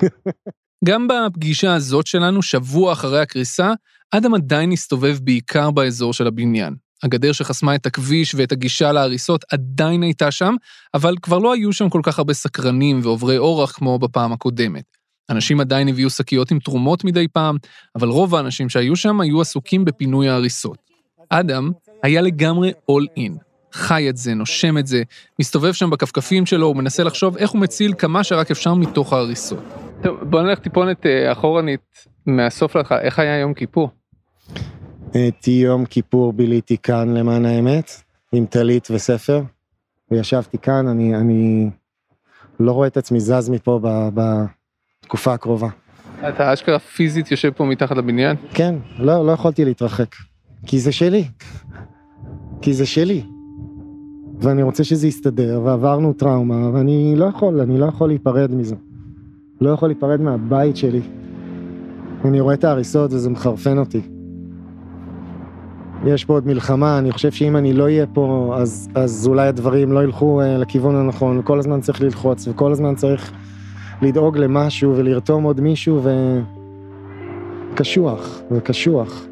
גם 0.88 1.08
בפגישה 1.08 1.74
הזאת 1.74 2.06
שלנו, 2.06 2.42
שבוע 2.42 2.92
אחרי 2.92 3.20
הקריסה, 3.20 3.72
אדם 4.10 4.34
עדיין 4.34 4.72
הסתובב 4.72 5.18
בעיקר 5.22 5.70
באזור 5.70 6.12
של 6.12 6.26
הבניין. 6.26 6.74
הגדר 7.02 7.32
שחסמה 7.32 7.74
את 7.74 7.86
הכביש 7.86 8.34
ואת 8.34 8.52
הגישה 8.52 8.92
להריסות 8.92 9.44
עדיין 9.52 10.02
הייתה 10.02 10.30
שם, 10.30 10.54
אבל 10.94 11.14
כבר 11.22 11.38
לא 11.38 11.52
היו 11.52 11.72
שם 11.72 11.88
כל 11.88 12.00
כך 12.02 12.18
הרבה 12.18 12.34
סקרנים 12.34 13.00
ועוברי 13.02 13.38
אורח 13.38 13.72
כמו 13.72 13.98
בפעם 13.98 14.32
הקודמת. 14.32 14.84
אנשים 15.30 15.60
עדיין 15.60 15.88
הביאו 15.88 16.10
שקיות 16.10 16.50
עם 16.50 16.58
תרומות 16.58 17.04
מדי 17.04 17.28
פעם, 17.28 17.56
אבל 17.96 18.08
רוב 18.08 18.34
האנשים 18.34 18.68
שהיו 18.68 18.96
שם 18.96 19.20
היו 19.20 19.40
עסוקים 19.40 19.84
בפינוי 19.84 20.28
ההריסות. 20.28 20.78
אדם 21.28 21.70
היה 22.02 22.20
לגמרי 22.20 22.72
all 22.90 23.18
in. 23.18 23.32
חי 23.72 24.10
את 24.10 24.16
זה, 24.16 24.34
נושם 24.34 24.78
את 24.78 24.86
זה, 24.86 25.02
מסתובב 25.40 25.72
שם 25.72 25.90
בכפכפים 25.90 26.46
שלו, 26.46 26.66
ומנסה 26.66 27.04
לחשוב 27.04 27.36
איך 27.36 27.50
הוא 27.50 27.60
מציל 27.60 27.94
כמה 27.98 28.24
שרק 28.24 28.50
אפשר 28.50 28.74
מתוך 28.74 29.12
ההריסות. 29.12 29.58
טוב, 30.02 30.18
בוא 30.22 30.42
נלך 30.42 30.58
טיפונת 30.58 31.06
אה, 31.06 31.32
אחורנית 31.32 32.06
מהסוף 32.26 32.76
להתחלה, 32.76 33.00
איך 33.00 33.18
היה 33.18 33.38
יום 33.38 33.54
כיפור? 33.54 33.90
את 35.10 35.48
יום 35.48 35.84
כיפור 35.84 36.32
ביליתי 36.32 36.78
כאן 36.78 37.14
למען 37.14 37.44
האמת, 37.44 37.90
עם 38.32 38.46
טלית 38.46 38.88
וספר, 38.90 39.42
וישבתי 40.10 40.58
כאן, 40.58 40.88
אני, 40.88 41.14
אני 41.16 41.70
לא 42.60 42.72
רואה 42.72 42.86
את 42.86 42.96
עצמי 42.96 43.20
זז 43.20 43.48
מפה 43.48 43.80
ב, 44.14 44.20
בתקופה 45.14 45.34
הקרובה. 45.34 45.68
אתה 46.28 46.52
אשכרה 46.52 46.78
פיזית 46.78 47.30
יושב 47.30 47.50
פה 47.56 47.64
מתחת 47.64 47.96
לבניין? 47.96 48.36
כן, 48.54 48.74
לא, 48.98 49.26
לא 49.26 49.32
יכולתי 49.32 49.64
להתרחק, 49.64 50.14
כי 50.66 50.78
זה 50.78 50.92
שלי, 50.92 51.24
כי 52.62 52.74
זה 52.74 52.86
שלי. 52.86 53.22
ואני 54.40 54.62
רוצה 54.62 54.84
שזה 54.84 55.06
יסתדר, 55.06 55.60
ועברנו 55.64 56.12
טראומה, 56.12 56.70
ואני 56.72 57.14
לא 57.16 57.24
יכול, 57.24 57.60
אני 57.60 57.78
לא 57.78 57.86
יכול 57.86 58.08
להיפרד 58.08 58.54
מזה. 58.54 58.74
לא 59.60 59.70
יכול 59.70 59.88
להיפרד 59.88 60.20
מהבית 60.20 60.76
שלי. 60.76 61.00
אני 62.24 62.40
רואה 62.40 62.54
את 62.54 62.64
ההריסות 62.64 63.12
וזה 63.12 63.30
מחרפן 63.30 63.78
אותי. 63.78 64.00
יש 66.06 66.24
פה 66.24 66.32
עוד 66.32 66.46
מלחמה, 66.46 66.98
אני 66.98 67.12
חושב 67.12 67.32
שאם 67.32 67.56
אני 67.56 67.72
לא 67.72 67.84
אהיה 67.84 68.06
פה, 68.06 68.54
אז, 68.58 68.88
אז 68.94 69.26
אולי 69.26 69.48
הדברים 69.48 69.92
לא 69.92 70.04
ילכו 70.04 70.40
uh, 70.42 70.44
לכיוון 70.44 70.96
הנכון, 70.96 71.40
כל 71.44 71.58
הזמן 71.58 71.80
צריך 71.80 72.02
ללחוץ, 72.02 72.48
וכל 72.48 72.72
הזמן 72.72 72.94
צריך 72.94 73.32
לדאוג 74.02 74.38
למשהו 74.38 74.96
ולרתום 74.96 75.44
עוד 75.44 75.60
מישהו, 75.60 76.02
וקשוח, 77.72 78.40
וקשוח. 78.50 79.26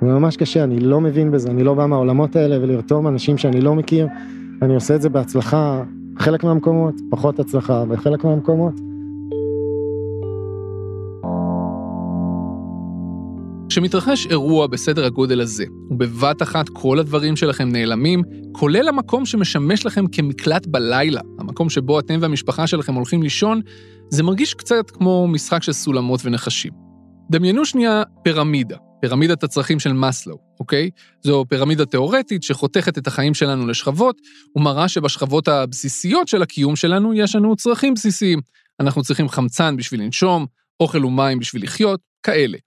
זה 0.00 0.06
ממש 0.06 0.36
קשה, 0.36 0.64
אני 0.64 0.80
לא 0.80 1.00
מבין 1.00 1.30
בזה, 1.30 1.50
אני 1.50 1.64
לא 1.64 1.74
בא 1.74 1.86
מהעולמות 1.86 2.36
האלה, 2.36 2.58
ולרתום 2.62 3.06
אנשים 3.08 3.38
שאני 3.38 3.60
לא 3.60 3.74
מכיר, 3.74 4.08
אני 4.62 4.74
עושה 4.74 4.94
את 4.94 5.02
זה 5.02 5.08
בהצלחה, 5.08 5.82
חלק 6.18 6.44
מהמקומות, 6.44 6.94
פחות 7.10 7.40
הצלחה, 7.40 7.84
בחלק 7.84 8.24
מהמקומות. 8.24 8.74
כשמתרחש 13.74 14.26
אירוע 14.26 14.66
בסדר 14.66 15.04
הגודל 15.04 15.40
הזה, 15.40 15.64
ובבת 15.90 16.42
אחת 16.42 16.68
כל 16.68 16.98
הדברים 16.98 17.36
שלכם 17.36 17.68
נעלמים, 17.68 18.22
כולל 18.52 18.88
המקום 18.88 19.26
שמשמש 19.26 19.86
לכם 19.86 20.06
כמקלט 20.06 20.66
בלילה, 20.66 21.20
המקום 21.38 21.70
שבו 21.70 21.98
אתם 21.98 22.18
והמשפחה 22.20 22.66
שלכם 22.66 22.94
הולכים 22.94 23.22
לישון, 23.22 23.60
זה 24.10 24.22
מרגיש 24.22 24.54
קצת 24.54 24.90
כמו 24.90 25.28
משחק 25.28 25.62
של 25.62 25.72
סולמות 25.72 26.20
ונחשים. 26.24 26.72
דמיינו 27.30 27.64
שנייה 27.64 28.02
פירמידה, 28.24 28.76
פירמידת 29.00 29.44
הצרכים 29.44 29.80
של 29.80 29.92
מאסלו, 29.92 30.36
אוקיי? 30.60 30.90
זו 31.22 31.44
פירמידה 31.48 31.86
תיאורטית 31.86 32.42
שחותכת 32.42 32.98
את 32.98 33.06
החיים 33.06 33.34
שלנו 33.34 33.66
לשכבות, 33.66 34.16
ומראה 34.56 34.88
שבשכבות 34.88 35.48
הבסיסיות 35.48 36.28
של 36.28 36.42
הקיום 36.42 36.76
שלנו 36.76 37.14
יש 37.14 37.36
לנו 37.36 37.56
צרכים 37.56 37.94
בסיסיים. 37.94 38.40
אנחנו 38.80 39.02
צריכים 39.02 39.28
חמצן 39.28 39.76
בשביל 39.76 40.02
לנשום, 40.02 40.46
אוכל 40.80 41.04
ומים 41.04 41.38
בשביל 41.38 41.62
לחיות, 41.62 42.00
כאלה. 42.22 42.58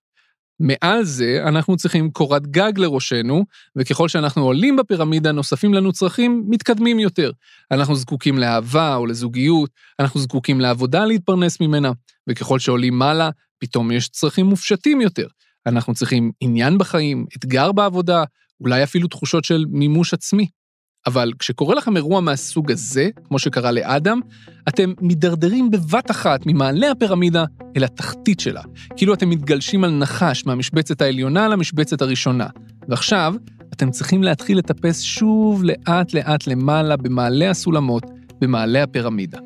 מעל 0.60 1.04
זה 1.04 1.44
אנחנו 1.48 1.78
צריכים 1.78 2.12
קורת 2.12 2.48
גג 2.48 2.72
לראשנו, 2.78 3.46
וככל 3.76 4.08
שאנחנו 4.08 4.44
עולים 4.44 4.76
בפירמידה 4.76 5.32
נוספים 5.32 5.74
לנו 5.74 5.94
צרכים 5.94 6.44
מתקדמים 6.48 7.00
יותר. 7.00 7.32
אנחנו 7.72 7.96
זקוקים 7.96 8.38
לאהבה 8.38 8.96
או 8.96 9.06
לזוגיות, 9.06 9.70
אנחנו 10.00 10.20
זקוקים 10.20 10.62
לעבודה 10.62 11.06
להתפרנס 11.06 11.62
ממנה, 11.62 11.92
וככל 12.30 12.60
שעולים 12.60 12.98
מעלה, 12.98 13.30
פתאום 13.60 13.92
יש 13.92 14.10
צרכים 14.10 14.46
מופשטים 14.46 15.02
יותר. 15.02 15.28
אנחנו 15.66 15.94
צריכים 15.94 16.32
עניין 16.42 16.78
בחיים, 16.78 17.26
אתגר 17.38 17.72
בעבודה, 17.72 18.24
אולי 18.62 18.84
אפילו 18.84 19.08
תחושות 19.08 19.46
של 19.46 19.66
מימוש 19.70 20.14
עצמי. 20.14 20.48
אבל 21.08 21.32
כשקורה 21.40 21.76
לכם 21.76 21.98
אירוע 21.98 22.22
מהסוג 22.22 22.72
הזה, 22.72 23.10
כמו 23.28 23.40
שקרה 23.40 23.72
לאדם, 23.72 24.20
אתם 24.68 24.94
מידרדרים 25.02 25.72
בבת 25.72 26.12
אחת 26.12 26.46
ממעלה 26.46 26.92
הפירמידה 26.92 27.46
אל 27.78 27.84
התחתית 27.84 28.40
שלה. 28.40 28.62
כאילו 28.98 29.14
אתם 29.14 29.30
מתגלשים 29.30 29.84
על 29.84 29.92
נחש 29.92 30.46
מהמשבצת 30.46 31.02
העליונה 31.02 31.48
למשבצת 31.48 32.02
הראשונה. 32.02 32.48
ועכשיו, 32.88 33.36
אתם 33.74 33.92
צריכים 33.92 34.24
להתחיל 34.24 34.58
לטפס 34.58 35.02
שוב 35.02 35.64
לאט-לאט 35.64 36.48
למעלה 36.48 36.98
במעלה 36.98 37.50
הסולמות, 37.50 38.04
במעלה 38.42 38.84
הפירמידה. 38.84 39.40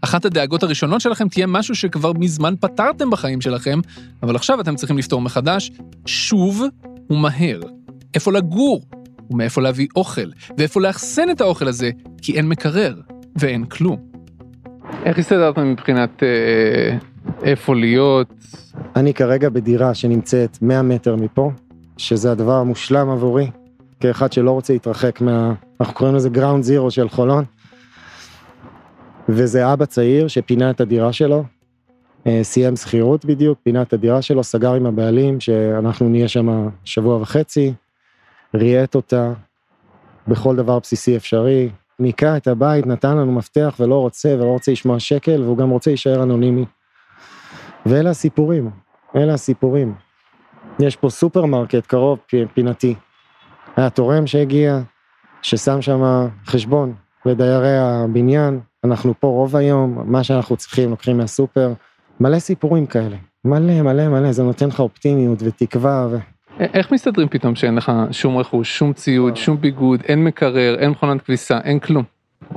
אחת 0.00 0.24
הדאגות 0.24 0.62
הראשונות 0.62 1.00
שלכם 1.00 1.28
תהיה 1.28 1.46
משהו 1.46 1.74
שכבר 1.74 2.12
מזמן 2.12 2.54
פתרתם 2.60 3.10
בחיים 3.10 3.40
שלכם, 3.40 3.80
אבל 4.22 4.36
עכשיו 4.36 4.60
אתם 4.60 4.76
צריכים 4.76 4.98
לפתור 4.98 5.20
מחדש, 5.20 5.70
שוב 6.06 6.62
ומהר. 7.10 7.60
איפה 8.14 8.32
לגור? 8.32 8.82
ומאיפה 9.30 9.60
להביא 9.60 9.86
אוכל, 9.96 10.30
ואיפה 10.58 10.80
לאחסן 10.80 11.30
את 11.30 11.40
האוכל 11.40 11.68
הזה, 11.68 11.90
כי 12.22 12.36
אין 12.36 12.48
מקרר 12.48 12.94
ואין 13.36 13.64
כלום. 13.64 13.96
איך 15.04 15.18
הסתדרת 15.18 15.58
מבחינת 15.58 16.22
אה, 16.22 16.98
איפה 17.42 17.74
להיות? 17.74 18.28
אני 18.96 19.14
כרגע 19.14 19.48
בדירה 19.48 19.94
שנמצאת 19.94 20.58
100 20.62 20.82
מטר 20.82 21.16
מפה, 21.16 21.50
שזה 21.96 22.32
הדבר 22.32 22.52
המושלם 22.52 23.10
עבורי, 23.10 23.50
כאחד 24.00 24.32
שלא 24.32 24.50
רוצה 24.50 24.72
להתרחק 24.72 25.20
מה... 25.20 25.54
אנחנו 25.80 25.94
קוראים 25.94 26.16
לזה 26.16 26.28
גראונד 26.28 26.64
זירו 26.64 26.90
של 26.90 27.08
חולון. 27.08 27.44
וזה 29.28 29.72
אבא 29.72 29.84
צעיר 29.84 30.28
שפינה 30.28 30.70
את 30.70 30.80
הדירה 30.80 31.12
שלו, 31.12 31.44
אה, 32.26 32.40
סיים 32.42 32.76
שכירות 32.76 33.24
בדיוק, 33.24 33.58
פינה 33.62 33.82
את 33.82 33.92
הדירה 33.92 34.22
שלו, 34.22 34.44
סגר 34.44 34.74
עם 34.74 34.86
הבעלים 34.86 35.40
שאנחנו 35.40 36.08
נהיה 36.08 36.28
שם 36.28 36.68
שבוע 36.84 37.16
וחצי, 37.16 37.72
ריהט 38.54 38.94
אותה 38.94 39.32
בכל 40.28 40.56
דבר 40.56 40.78
בסיסי 40.78 41.16
אפשרי, 41.16 41.70
ניקה 41.98 42.36
את 42.36 42.46
הבית, 42.46 42.86
נתן 42.86 43.16
לנו 43.16 43.32
מפתח 43.32 43.76
ולא 43.80 43.98
רוצה 43.98 44.28
ולא 44.28 44.44
רוצה 44.44 44.72
לשמוע 44.72 44.98
שקל 44.98 45.42
והוא 45.42 45.58
גם 45.58 45.70
רוצה 45.70 45.90
להישאר 45.90 46.22
אנונימי. 46.22 46.64
ואלה 47.86 48.10
הסיפורים, 48.10 48.70
אלה 49.16 49.34
הסיפורים. 49.34 49.94
יש 50.78 50.96
פה 50.96 51.10
סופרמרקט 51.10 51.86
קרוב 51.86 52.18
פינתי. 52.54 52.94
היה 53.76 53.90
תורם 53.90 54.26
שהגיע, 54.26 54.80
ששם 55.42 55.82
שם 55.82 56.28
חשבון 56.46 56.94
לדיירי 57.26 57.78
הבניין, 57.78 58.60
אנחנו 58.84 59.14
פה 59.20 59.26
רוב 59.26 59.56
היום, 59.56 60.02
מה 60.04 60.24
שאנחנו 60.24 60.56
צריכים 60.56 60.90
לוקחים 60.90 61.16
מהסופר, 61.16 61.72
מלא 62.20 62.38
סיפורים 62.38 62.86
כאלה, 62.86 63.16
מלא 63.44 63.82
מלא 63.82 64.08
מלא, 64.08 64.32
זה 64.32 64.42
נותן 64.42 64.68
לך 64.68 64.80
אופטימיות 64.80 65.38
ותקווה. 65.42 66.08
ו... 66.10 66.16
איך 66.60 66.92
מסתדרים 66.92 67.28
פתאום 67.28 67.54
שאין 67.54 67.74
לך 67.74 67.92
שום 68.10 68.38
רכוש, 68.38 68.78
שום 68.78 68.92
ציוד, 68.92 69.36
שום 69.36 69.60
ביגוד, 69.60 70.00
אין 70.08 70.24
מקרר, 70.24 70.76
אין 70.78 70.90
מכונת 70.90 71.22
כביסה, 71.22 71.58
אין 71.64 71.78
כלום? 71.78 72.04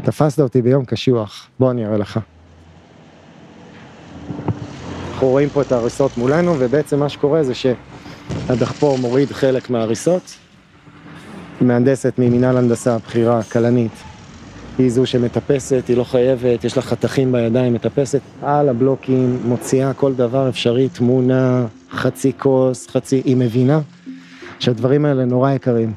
תפסת 0.03 0.39
אותי 0.39 0.62
ביום 0.62 0.86
קשוח, 0.86 1.48
בוא 1.60 1.72
אני 1.72 1.86
אראה 1.86 1.98
לך. 1.98 2.19
אנחנו 5.13 5.27
רואים 5.27 5.50
פה 5.50 5.62
את 5.62 5.72
ההריסות 5.72 6.17
מולנו, 6.17 6.55
ובעצם 6.60 7.00
מה 7.00 7.10
שקורה 7.10 7.43
זה 7.43 7.53
שהדחפור 7.53 8.98
מוריד 8.98 9.31
חלק 9.31 9.69
מההריסות. 9.69 10.36
מהנדסת 11.62 12.13
ממינהל 12.17 12.57
הנדסה, 12.57 12.98
בכירה, 12.98 13.43
כלנית, 13.43 13.91
היא 14.77 14.89
זו 14.89 15.05
שמטפסת, 15.05 15.83
היא 15.88 15.98
לא 15.98 16.03
חייבת, 16.03 16.63
יש 16.63 16.75
לה 16.75 16.81
חתכים 16.81 17.31
בידיים, 17.31 17.74
מטפסת 17.74 18.22
על 18.41 18.69
הבלוקים, 18.69 19.39
מוציאה 19.45 19.93
כל 19.93 20.13
דבר 20.13 20.50
אפשרי, 20.50 20.89
תמונה, 20.89 21.65
חצי 21.94 22.32
כוס, 22.38 22.88
חצי, 22.88 23.22
היא 23.26 23.38
מבינה 23.38 23.80
שהדברים 24.60 25.06
האלה 25.06 25.26
נורא 25.26 25.52
יקרים. 25.52 25.94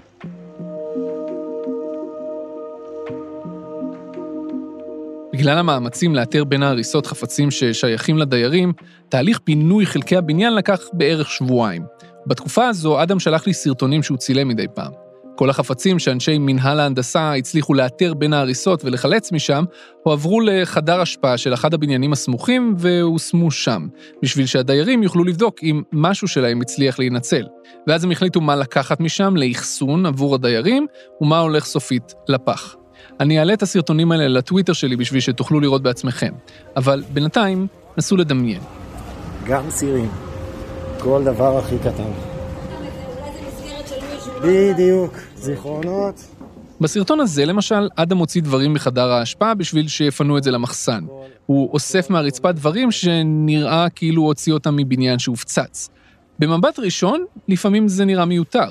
בגלל 5.33 5.59
המאמצים 5.59 6.15
לאתר 6.15 6.45
בין 6.45 6.63
ההריסות 6.63 7.07
חפצים 7.07 7.51
ששייכים 7.51 8.19
לדיירים, 8.19 8.73
תהליך 9.09 9.39
פינוי 9.45 9.87
חלקי 9.87 10.17
הבניין 10.17 10.55
לקח 10.55 10.81
בערך 10.93 11.31
שבועיים. 11.31 11.83
בתקופה 12.27 12.69
הזו 12.69 13.03
אדם 13.03 13.21
שלח 13.21 13.47
לי 13.47 13.55
סרטונים 13.55 14.03
שהוא 14.03 14.19
צילם 14.19 14.49
מדי 14.49 14.67
פעם. 14.75 15.06
כל 15.37 15.51
החפצים 15.51 15.99
שאנשי 15.99 16.39
מנהל 16.39 16.81
ההנדסה 16.81 17.35
הצליחו 17.35 17.75
לאתר 17.75 18.15
בין 18.15 18.33
ההריסות 18.33 18.85
ולחלץ 18.85 19.33
משם, 19.33 19.65
הועברו 20.03 20.41
לחדר 20.41 21.01
השפעה 21.01 21.39
של 21.39 21.55
אחד 21.55 21.75
הבניינים 21.75 22.13
הסמוכים 22.13 22.75
והושמו 22.79 23.51
שם, 23.51 23.87
בשביל 24.23 24.47
שהדיירים 24.47 25.03
יוכלו 25.03 25.25
לבדוק 25.25 25.57
אם 25.63 25.83
משהו 25.93 26.29
שלהם 26.29 26.61
הצליח 26.61 26.99
להינצל. 26.99 27.47
ואז 27.87 28.05
הם 28.05 28.11
החליטו 28.11 28.41
מה 28.41 28.57
לקחת 28.57 29.01
משם 29.01 29.37
לאחסון 29.37 30.07
עבור 30.07 30.35
הדיירים, 30.35 30.87
ומה 31.21 31.39
הולך 31.41 31.65
סופית 31.65 32.15
לפח. 32.29 32.77
אני 33.21 33.39
אעלה 33.39 33.53
את 33.53 33.63
הסרטונים 33.63 34.13
האלה 34.13 34.29
לטוויטר 34.29 34.73
שלי 34.73 34.97
בשביל 34.97 35.21
שתוכלו 35.21 35.61
לראות 35.61 35.83
בעצמכם, 35.83 36.33
אבל 36.77 37.03
בינתיים 37.13 37.67
נסו 37.99 38.17
לדמיין. 38.17 38.61
גם 39.47 39.71
סירים, 39.71 40.11
כל 40.99 41.23
דבר 41.25 41.59
הכי 41.59 41.79
קטן. 41.79 42.37
בדיוק, 44.43 45.13
זיכרונות. 45.37 46.25
בסרטון 46.81 47.21
הזה, 47.21 47.47
למשל, 47.47 47.89
אדם 47.97 48.17
מוציא 48.17 48.43
דברים 48.43 48.75
מחדר 48.75 49.11
ההשפעה 49.11 49.55
בשביל 49.55 49.89
שיפנו 49.89 50.39
את 50.39 50.43
זה 50.43 50.51
למחסן. 50.51 51.05
הוא 51.47 51.71
אוסף 51.73 52.11
מהרצפה 52.11 52.53
דברים 52.53 52.91
שנראה 52.91 53.89
כאילו 53.91 54.23
הוא 54.23 54.29
הוציא 54.29 54.53
אותם 54.53 54.77
מבניין 54.77 55.19
שהופצץ. 55.19 55.89
במבט 56.39 56.79
ראשון, 56.79 57.25
לפעמים 57.49 57.89
זה 57.89 58.05
נראה 58.05 58.25
מיותר. 58.25 58.71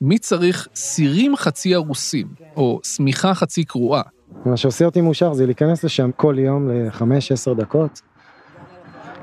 מי 0.00 0.18
צריך 0.18 0.68
סירים 0.74 1.36
חצי 1.36 1.74
הרוסים, 1.74 2.26
או 2.56 2.80
שמיכה 2.84 3.34
חצי 3.34 3.64
קרועה? 3.64 4.02
מה 4.44 4.56
שעושה 4.56 4.84
אותי 4.84 5.00
מאושר 5.00 5.32
זה 5.32 5.46
להיכנס 5.46 5.84
לשם 5.84 6.10
כל 6.16 6.36
יום 6.38 6.70
לחמש, 6.70 7.32
עשר 7.32 7.52
דקות, 7.52 8.00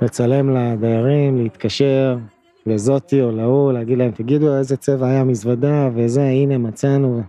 לצלם 0.02 0.58
לדיירים, 0.58 1.38
להתקשר, 1.44 2.18
לזאתי 2.65 3.22
או 3.22 3.32
להוא, 3.32 3.74
להגיד 3.74 3.98
להם, 3.98 4.12
תגידו 4.12 4.58
איזה 4.58 4.77
צבע 4.77 5.08
היה 5.08 5.24
מזוודה, 5.24 5.89
וזה, 5.96 6.24
הנה, 6.24 6.58
מצאנו. 6.58 7.24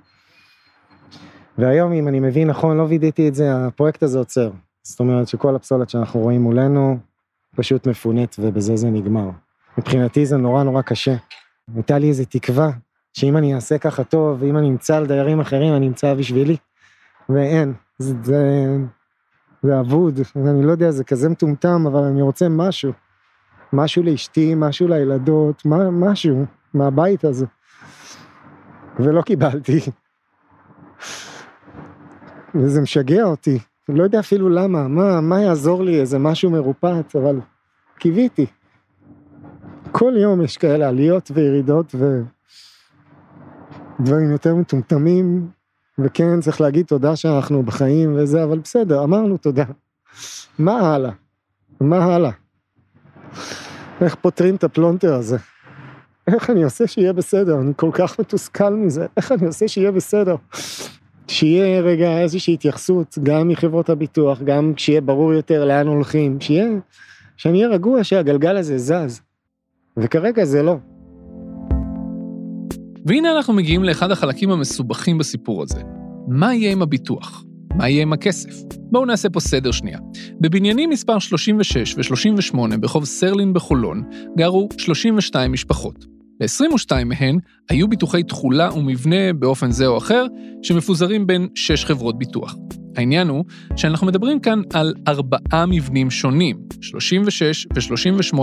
והיום, 1.58 1.92
אם 1.92 2.08
אני 2.08 2.20
מבין 2.20 2.48
נכון, 2.48 2.76
לא 2.76 2.82
וידאתי 2.82 3.28
את 3.28 3.34
זה, 3.34 3.66
הפרויקט 3.66 4.02
הזה 4.02 4.18
עוצר. 4.18 4.50
זאת 4.82 5.00
אומרת 5.00 5.28
שכל 5.28 5.56
הפסולת 5.56 5.90
שאנחנו 5.90 6.20
רואים 6.20 6.42
מולנו, 6.42 6.98
פשוט 7.56 7.86
מפונית, 7.86 8.36
ובזה 8.38 8.76
זה 8.76 8.90
נגמר. 8.90 9.30
מבחינתי 9.78 10.26
זה 10.26 10.36
נורא 10.36 10.62
נורא 10.62 10.82
קשה. 10.82 11.14
הייתה 11.74 11.98
לי 11.98 12.08
איזו 12.08 12.24
תקווה, 12.28 12.70
שאם 13.12 13.36
אני 13.36 13.54
אעשה 13.54 13.78
ככה 13.78 14.04
טוב, 14.04 14.42
ואם 14.42 14.56
אני 14.56 14.68
אמצא 14.68 14.96
על 14.96 15.06
דיירים 15.06 15.40
אחרים, 15.40 15.74
אני 15.74 15.86
אמצא 15.86 16.14
בשבילי. 16.14 16.56
ואין, 17.28 17.74
זה, 17.98 18.14
זה, 18.22 18.66
זה 19.62 19.80
אבוד, 19.80 20.20
אני 20.36 20.66
לא 20.66 20.72
יודע, 20.72 20.90
זה 20.90 21.04
כזה 21.04 21.28
מטומטם, 21.28 21.86
אבל 21.86 22.02
אני 22.02 22.22
רוצה 22.22 22.48
משהו. 22.48 22.92
משהו 23.74 24.02
לאשתי, 24.02 24.54
משהו 24.56 24.88
לילדות, 24.88 25.64
מה, 25.64 25.90
משהו 25.90 26.44
מהבית 26.74 27.24
הזה. 27.24 27.46
ולא 29.00 29.22
קיבלתי. 29.22 29.80
וזה 32.54 32.80
משגע 32.80 33.24
אותי, 33.24 33.58
לא 33.88 34.02
יודע 34.02 34.20
אפילו 34.20 34.48
למה, 34.48 34.88
מה, 34.88 35.20
מה 35.20 35.40
יעזור 35.40 35.82
לי, 35.82 36.00
איזה 36.00 36.18
משהו 36.18 36.50
מרופט, 36.50 37.16
אבל 37.16 37.40
קיוויתי. 37.98 38.46
כל 39.92 40.12
יום 40.16 40.42
יש 40.42 40.56
כאלה 40.56 40.88
עליות 40.88 41.30
וירידות 41.34 41.94
ודברים 44.00 44.30
יותר 44.32 44.54
מטומטמים, 44.54 45.48
וכן, 45.98 46.40
צריך 46.40 46.60
להגיד 46.60 46.86
תודה 46.86 47.16
שאנחנו 47.16 47.62
בחיים 47.62 48.14
וזה, 48.16 48.44
אבל 48.44 48.58
בסדר, 48.58 49.04
אמרנו 49.04 49.36
תודה. 49.36 49.64
מה 50.58 50.94
הלאה? 50.94 51.10
מה 51.80 52.04
הלאה? 52.04 52.30
איך 54.00 54.14
פותרים 54.14 54.54
את 54.54 54.64
הפלונטר 54.64 55.14
הזה? 55.14 55.36
איך 56.34 56.50
אני 56.50 56.64
עושה 56.64 56.86
שיהיה 56.86 57.12
בסדר? 57.12 57.60
אני 57.60 57.72
כל 57.76 57.90
כך 57.92 58.20
מתוסכל 58.20 58.74
מזה, 58.74 59.06
איך 59.16 59.32
אני 59.32 59.46
עושה 59.46 59.68
שיהיה 59.68 59.92
בסדר? 59.92 60.36
שיהיה 61.28 61.80
רגע 61.80 62.18
איזושהי 62.18 62.54
התייחסות, 62.54 63.18
גם 63.22 63.48
מחברות 63.48 63.90
הביטוח, 63.90 64.42
גם 64.42 64.72
שיהיה 64.76 65.00
ברור 65.00 65.32
יותר 65.32 65.64
לאן 65.64 65.86
הולכים, 65.86 66.40
שיהיה, 66.40 66.68
שאני 67.36 67.58
אהיה 67.58 67.68
רגוע 67.68 68.04
שהגלגל 68.04 68.56
הזה 68.56 68.78
זז. 68.78 69.20
וכרגע 69.96 70.44
זה 70.44 70.62
לא. 70.62 70.76
והנה 73.06 73.36
אנחנו 73.36 73.54
מגיעים 73.54 73.84
לאחד 73.84 74.10
החלקים 74.10 74.50
המסובכים 74.50 75.18
בסיפור 75.18 75.62
הזה. 75.62 75.82
מה 76.28 76.54
יהיה 76.54 76.72
עם 76.72 76.82
הביטוח? 76.82 77.44
מה 77.74 77.88
יהיה 77.88 78.02
עם 78.02 78.12
הכסף? 78.12 78.50
בואו 78.76 79.04
נעשה 79.04 79.30
פה 79.30 79.40
סדר 79.40 79.70
שנייה. 79.70 79.98
בבניינים 80.40 80.90
מספר 80.90 81.18
36 81.18 81.94
ו-38 81.96 82.76
ברחוב 82.80 83.04
סרלין 83.04 83.52
בחולון 83.52 84.02
גרו 84.36 84.68
32 84.78 85.52
משפחות. 85.52 86.06
ל-22 86.40 87.04
מהן 87.04 87.38
היו 87.70 87.88
ביטוחי 87.88 88.22
תכולה 88.22 88.74
ומבנה 88.74 89.32
באופן 89.32 89.70
זה 89.70 89.86
או 89.86 89.98
אחר, 89.98 90.26
שמפוזרים 90.62 91.26
בין 91.26 91.48
שש 91.54 91.84
חברות 91.84 92.18
ביטוח. 92.18 92.56
העניין 92.96 93.28
הוא 93.28 93.44
שאנחנו 93.76 94.06
מדברים 94.06 94.40
כאן 94.40 94.62
על 94.72 94.94
ארבעה 95.08 95.66
מבנים 95.66 96.10
שונים, 96.10 96.56
36 96.80 97.66
ו-38, 97.74 98.38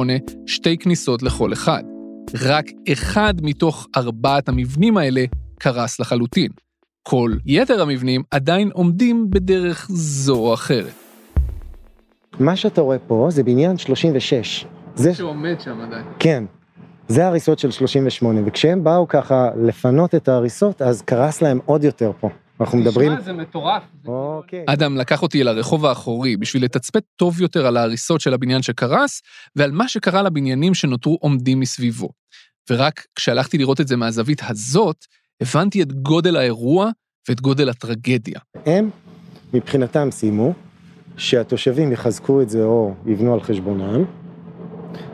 שתי 0.45 0.77
כניסות 0.77 1.23
לכל 1.23 1.53
אחד. 1.53 1.83
רק 2.41 2.65
אחד 2.91 3.33
מתוך 3.41 3.87
ארבעת 3.97 4.49
המבנים 4.49 4.97
האלה 4.97 5.25
קרס 5.59 5.99
לחלוטין. 5.99 6.51
כל 7.03 7.31
יתר 7.45 7.81
המבנים 7.81 8.23
עדיין 8.31 8.69
עומדים 8.73 9.29
בדרך 9.29 9.87
זו 9.89 10.35
או 10.35 10.53
אחרת. 10.53 10.93
מה 12.39 12.55
שאתה 12.55 12.81
רואה 12.81 12.99
פה 12.99 13.27
זה 13.31 13.43
בניין 13.43 13.77
36. 13.77 14.65
זה 14.95 15.13
שעומד 15.13 15.61
שם 15.61 15.81
עדיין. 15.81 16.05
כן, 16.19 16.43
זה 17.07 17.25
ההריסות 17.25 17.59
של 17.59 17.71
38, 17.71 18.41
וכשהם 18.45 18.83
באו 18.83 19.07
ככה 19.07 19.49
לפנות 19.67 20.15
את 20.15 20.27
ההריסות, 20.27 20.81
אז 20.81 21.01
קרס 21.01 21.41
להם 21.41 21.59
עוד 21.65 21.83
יותר 21.83 22.11
פה. 22.19 22.29
אנחנו 22.61 22.77
מדברים... 22.77 23.11
תשמע, 23.11 23.21
זה 23.21 23.33
מטורף. 23.33 23.83
אוקיי. 24.07 24.63
אדם 24.67 24.97
לקח 24.97 25.21
אותי 25.21 25.41
אל 25.41 25.47
הרחוב 25.47 25.85
האחורי 25.85 26.37
בשביל 26.37 26.63
לתצפת 26.63 27.03
טוב 27.15 27.41
יותר 27.41 27.67
על 27.67 27.77
ההריסות 27.77 28.21
של 28.21 28.33
הבניין 28.33 28.61
שקרס, 28.61 29.21
ועל 29.55 29.71
מה 29.71 29.87
שקרה 29.87 30.21
לבניינים 30.21 30.73
שנותרו 30.73 31.17
עומדים 31.21 31.59
מסביבו. 31.59 32.09
ורק 32.69 33.05
כשהלכתי 33.15 33.57
לראות 33.57 33.81
את 33.81 33.87
זה 33.87 33.97
מהזווית 33.97 34.41
הזאת, 34.49 35.05
הבנתי 35.41 35.81
את 35.81 35.93
גודל 35.93 36.35
האירוע 36.35 36.89
ואת 37.29 37.41
גודל 37.41 37.69
הטרגדיה. 37.69 38.39
הם, 38.65 38.89
מבחינתם 39.53 40.11
סיימו, 40.11 40.53
שהתושבים 41.17 41.91
יחזקו 41.91 42.41
את 42.41 42.49
זה 42.49 42.63
או 42.63 42.93
יבנו 43.05 43.33
על 43.33 43.41
חשבונם, 43.41 44.03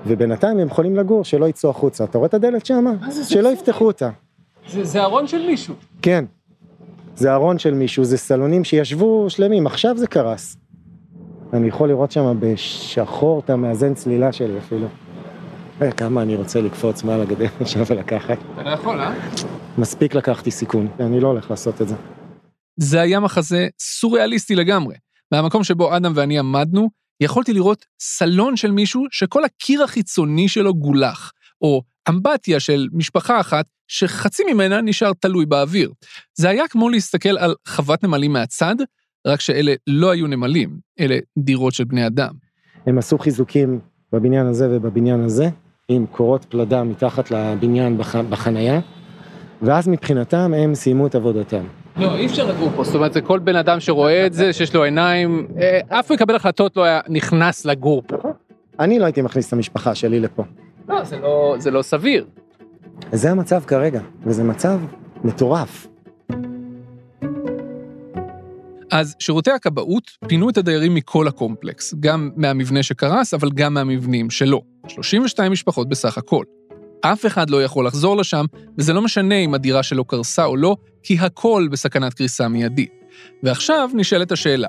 ובינתיים 0.07 0.59
הם 0.59 0.67
יכולים 0.67 0.95
לגור, 0.95 1.23
שלא 1.23 1.45
יצאו 1.45 1.69
החוצה. 1.69 2.03
אתה 2.03 2.17
רואה 2.17 2.27
את 2.27 2.33
הדלת 2.33 2.65
שם? 2.65 2.85
שלא 3.29 3.49
יפתחו 3.49 3.85
אותה. 3.85 4.09
זה, 4.69 4.83
זה 4.83 5.03
ארון 5.03 5.27
של 5.27 5.45
מישהו. 5.45 5.75
כן. 6.01 6.25
זה 7.15 7.33
ארון 7.33 7.59
של 7.59 7.73
מישהו, 7.73 8.03
זה 8.03 8.17
סלונים 8.17 8.63
שישבו 8.63 9.29
שלמים, 9.29 9.67
עכשיו 9.67 9.97
זה 9.97 10.07
קרס. 10.07 10.57
אני 11.53 11.67
יכול 11.67 11.89
לראות 11.89 12.11
שם 12.11 12.37
בשחור 12.39 13.39
את 13.39 13.49
המאזן 13.49 13.93
צלילה 13.93 14.31
שלי 14.31 14.57
אפילו. 14.57 14.87
אה, 15.81 15.91
כמה 15.91 16.21
אני 16.21 16.35
רוצה 16.35 16.61
לקפוץ 16.61 17.03
מעל 17.03 17.21
הגדר 17.21 17.47
עכשיו 17.61 17.85
ולקחת. 17.89 18.37
אתה 18.53 18.63
לא 18.63 18.69
יכול, 18.69 19.01
אה? 19.01 19.13
מספיק 19.77 20.15
לקחתי 20.15 20.51
סיכון, 20.51 20.87
אני 20.99 21.19
לא 21.19 21.27
הולך 21.27 21.49
לעשות 21.49 21.81
את 21.81 21.87
זה. 21.87 21.95
זה 22.77 23.01
היה 23.01 23.19
מחזה 23.19 23.67
סוריאליסטי 23.79 24.55
לגמרי. 24.55 24.95
מהמקום 25.31 25.63
שבו 25.63 25.97
אדם 25.97 26.11
ואני 26.15 26.39
עמדנו, 26.39 26.89
יכולתי 27.21 27.53
לראות 27.53 27.85
סלון 28.01 28.55
של 28.55 28.71
מישהו 28.71 29.05
שכל 29.11 29.43
הקיר 29.43 29.83
החיצוני 29.83 30.47
שלו 30.47 30.75
גולח, 30.75 31.31
או 31.61 31.81
אמבטיה 32.09 32.59
של 32.59 32.87
משפחה 32.93 33.39
אחת 33.39 33.65
שחצי 33.87 34.43
ממנה 34.53 34.81
נשאר 34.81 35.11
תלוי 35.13 35.45
באוויר. 35.45 35.91
זה 36.37 36.49
היה 36.49 36.67
כמו 36.67 36.89
להסתכל 36.89 37.37
על 37.37 37.55
חוות 37.67 38.03
נמלים 38.03 38.33
מהצד, 38.33 38.75
רק 39.27 39.41
שאלה 39.41 39.73
לא 39.87 40.11
היו 40.11 40.27
נמלים, 40.27 40.79
אלה 40.99 41.17
דירות 41.37 41.73
של 41.73 41.83
בני 41.83 42.07
אדם. 42.07 42.33
הם 42.85 42.97
עשו 42.97 43.17
חיזוקים 43.17 43.79
בבניין 44.13 44.45
הזה 44.45 44.67
ובבניין 44.71 45.23
הזה, 45.23 45.49
עם 45.91 46.05
קורות 46.11 46.45
פלדה 46.45 46.83
מתחת 46.83 47.31
לבניין 47.31 47.97
בח... 47.97 48.15
בחנייה, 48.15 48.79
ואז 49.61 49.87
מבחינתם 49.87 50.53
הם 50.57 50.75
סיימו 50.75 51.07
את 51.07 51.15
עבודתם. 51.15 51.63
לא, 51.97 52.15
אי 52.15 52.25
אפשר 52.25 52.45
לגור 52.47 52.69
פה, 52.75 52.83
זאת 52.83 52.95
אומרת, 52.95 53.13
זה 53.13 53.21
כל 53.21 53.39
בן 53.39 53.55
אדם 53.55 53.79
שרואה 53.79 54.25
את 54.25 54.33
זה, 54.33 54.53
שיש 54.53 54.75
לו 54.75 54.83
עיניים, 54.83 55.47
אה, 55.61 55.99
אף 55.99 56.11
מקבל 56.11 56.35
החלטות 56.35 56.77
לא 56.77 56.83
היה 56.83 56.99
נכנס 57.09 57.65
לגור 57.65 58.03
פה. 58.07 58.17
אני 58.79 58.99
לא 58.99 59.05
הייתי 59.05 59.21
מכניס 59.21 59.47
את 59.47 59.53
המשפחה 59.53 59.95
שלי 59.95 60.19
לפה. 60.19 60.43
לא, 60.89 61.03
זה 61.03 61.17
לא, 61.19 61.55
זה 61.57 61.71
לא 61.71 61.81
סביר. 61.81 62.25
זה 63.11 63.31
המצב 63.31 63.63
כרגע, 63.67 64.01
וזה 64.23 64.43
מצב 64.43 64.79
מטורף. 65.23 65.87
אז 68.91 69.15
שירותי 69.19 69.51
הכבאות 69.51 70.11
פינו 70.27 70.49
את 70.49 70.57
הדיירים 70.57 70.95
מכל 70.95 71.27
הקומפלקס, 71.27 71.93
גם 71.99 72.29
מהמבנה 72.35 72.83
שקרס, 72.83 73.33
אבל 73.33 73.49
גם 73.51 73.73
מהמבנים 73.73 74.29
שלו. 74.29 74.61
32 74.87 75.51
משפחות 75.51 75.89
בסך 75.89 76.17
הכל. 76.17 76.43
אף 77.01 77.25
אחד 77.25 77.49
לא 77.49 77.63
יכול 77.63 77.87
לחזור 77.87 78.17
לשם, 78.17 78.45
וזה 78.77 78.93
לא 78.93 79.01
משנה 79.01 79.35
אם 79.35 79.53
הדירה 79.53 79.83
שלו 79.83 80.05
קרסה 80.05 80.45
או 80.45 80.57
לא, 80.57 80.75
כי 81.03 81.17
הכל 81.19 81.67
בסכנת 81.71 82.13
קריסה 82.13 82.47
מיידית. 82.47 82.91
ועכשיו 83.43 83.89
נשאלת 83.93 84.31
השאלה, 84.31 84.67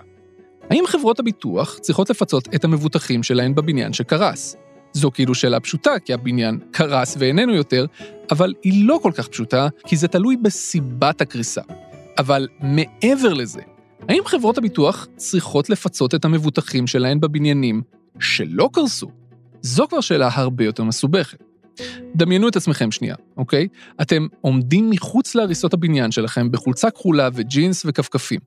האם 0.70 0.84
חברות 0.86 1.20
הביטוח 1.20 1.78
צריכות 1.78 2.10
לפצות 2.10 2.48
את 2.54 2.64
המבוטחים 2.64 3.22
שלהן 3.22 3.54
בבניין 3.54 3.92
שקרס? 3.92 4.56
זו 4.92 5.10
כאילו 5.10 5.34
שאלה 5.34 5.60
פשוטה, 5.60 5.98
כי 6.04 6.12
הבניין 6.12 6.58
קרס 6.70 7.16
ואיננו 7.18 7.54
יותר, 7.54 7.86
אבל 8.30 8.54
היא 8.62 8.88
לא 8.88 8.98
כל 9.02 9.12
כך 9.14 9.28
פשוטה, 9.28 9.68
כי 9.86 9.96
זה 9.96 10.08
תלוי 10.08 10.36
בסיבת 10.36 11.20
הקריסה. 11.20 11.62
אבל 12.18 12.48
מעבר 12.60 13.34
לזה, 13.34 13.60
האם 14.08 14.22
חברות 14.26 14.58
הביטוח 14.58 15.06
צריכות 15.16 15.70
לפצות 15.70 16.14
את 16.14 16.24
המבוטחים 16.24 16.86
שלהן 16.86 17.20
בבניינים 17.20 17.82
שלא 18.20 18.70
קרסו? 18.72 19.10
זו 19.62 19.86
כבר 19.88 20.00
שאלה 20.00 20.28
הרבה 20.32 20.64
יותר 20.64 20.84
מסובכת. 20.84 21.42
דמיינו 22.14 22.48
את 22.48 22.56
עצמכם 22.56 22.90
שנייה, 22.90 23.14
אוקיי? 23.36 23.68
אתם 24.02 24.26
עומדים 24.40 24.90
מחוץ 24.90 25.34
להריסות 25.34 25.74
הבניין 25.74 26.10
שלכם 26.10 26.50
בחולצה 26.50 26.90
כחולה 26.90 27.28
וג'ינס 27.34 27.82
וכפכפים. 27.86 28.40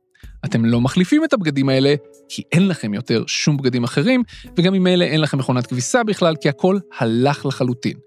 אתם 0.46 0.66
לא 0.66 0.82
מחליפים 0.82 1.24
את 1.24 1.34
הבגדים 1.34 1.70
האלה, 1.70 1.96
כי 2.30 2.44
אין 2.52 2.68
לכם 2.68 2.94
יותר 2.94 3.24
שום 3.28 3.58
בגדים 3.58 3.84
אחרים, 3.84 4.24
וגם 4.58 4.74
עם 4.74 4.88
אלה 4.88 5.06
אין 5.06 5.22
לכם 5.22 5.38
מכונת 5.38 5.68
כביסה 5.68 6.04
בכלל, 6.04 6.36
כי 6.42 6.50
הכל 6.50 6.78
הלך 7.00 7.46
לחלוטין. 7.46 7.98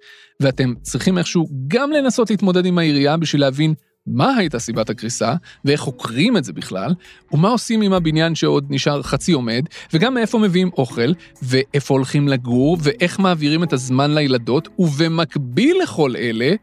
ואתם 0.40 0.74
צריכים 0.82 1.18
איכשהו 1.18 1.48
גם 1.68 1.92
לנסות 1.92 2.30
להתמודד 2.30 2.66
עם 2.66 2.78
העירייה 2.78 3.16
בשביל 3.16 3.40
להבין 3.40 3.74
מה 4.06 4.36
הייתה 4.36 4.58
סיבת 4.58 4.90
הקריסה, 4.90 5.34
ואיך 5.64 5.80
חוקרים 5.80 6.36
את 6.36 6.44
זה 6.44 6.52
בכלל, 6.52 6.94
ומה 7.32 7.48
עושים 7.48 7.82
עם 7.82 7.92
הבניין 7.92 8.34
שעוד 8.34 8.66
נשאר 8.70 9.02
חצי 9.02 9.32
עומד, 9.32 9.64
וגם 9.92 10.14
מאיפה 10.14 10.38
מביאים 10.38 10.70
אוכל, 10.78 11.12
ואיפה 11.42 11.94
הולכים 11.94 12.28
לגור, 12.28 12.76
ואיך 12.80 13.20
מעבירים 13.20 13.62
את 13.62 13.72
הזמן 13.72 14.14
לילדות, 14.14 14.68
ובמקביל 14.78 15.76
לכל 15.82 16.16
אלה, 16.16 16.54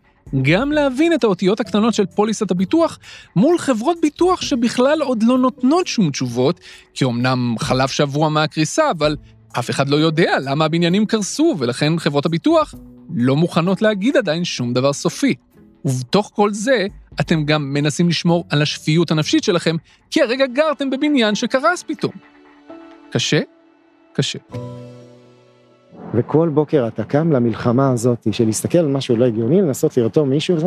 גם 0.41 0.71
להבין 0.71 1.13
את 1.13 1.23
האותיות 1.23 1.60
הקטנות 1.60 1.93
של 1.93 2.06
פוליסת 2.06 2.51
הביטוח 2.51 2.99
מול 3.36 3.58
חברות 3.58 3.97
ביטוח 4.01 4.41
שבכלל 4.41 5.01
עוד 5.01 5.23
לא 5.23 5.38
נותנות 5.38 5.88
שום 5.88 6.12
תשובות, 6.12 6.60
כי 6.93 7.06
אמנם 7.06 7.56
חלף 7.60 7.91
שבוע 7.91 8.30
מהקריסה, 8.30 8.91
אבל 8.91 9.15
אף 9.60 9.69
אחד 9.69 9.89
לא 9.89 9.95
יודע 9.95 10.34
למה 10.43 10.65
הבניינים 10.65 11.06
קרסו, 11.06 11.56
ולכן 11.60 11.99
חברות 11.99 12.25
הביטוח 12.25 12.75
לא 13.15 13.36
מוכנות 13.36 13.82
להגיד 13.82 14.17
עדיין 14.17 14.45
שום 14.45 14.73
דבר 14.73 14.93
סופי. 14.93 15.36
ובתוך 15.86 16.32
כל 16.34 16.54
זה, 16.54 16.88
אתם 17.19 17.43
גם 17.43 17.74
מנסים 17.74 18.10
לשמור 18.10 18.45
על 18.50 18.62
השפיות 18.62 19.12
הנפשית 19.12 19.43
שלכם, 19.43 19.76
כי 20.10 20.21
הרגע 20.21 20.45
גרתם 20.45 20.89
בבניין 20.89 21.36
שקרס 21.36 21.84
פתאום. 21.84 22.12
קשה? 23.12 23.39
קשה. 24.13 24.39
וכל 26.13 26.50
בוקר 26.50 26.88
אתה 26.88 27.04
קם 27.04 27.32
למלחמה 27.32 27.91
הזאת 27.91 28.28
של 28.32 28.45
להסתכל 28.45 28.78
על 28.78 28.88
משהו 28.88 29.15
לא 29.15 29.26
הגיוני, 29.26 29.62
לנסות 29.62 29.97
לרתום 29.97 30.30
מישהו, 30.30 30.58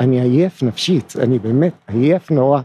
אני 0.00 0.20
עייף 0.20 0.62
נפשית, 0.62 1.14
אני 1.22 1.38
באמת 1.38 1.72
עייף 1.86 2.30
נורא. 2.30 2.60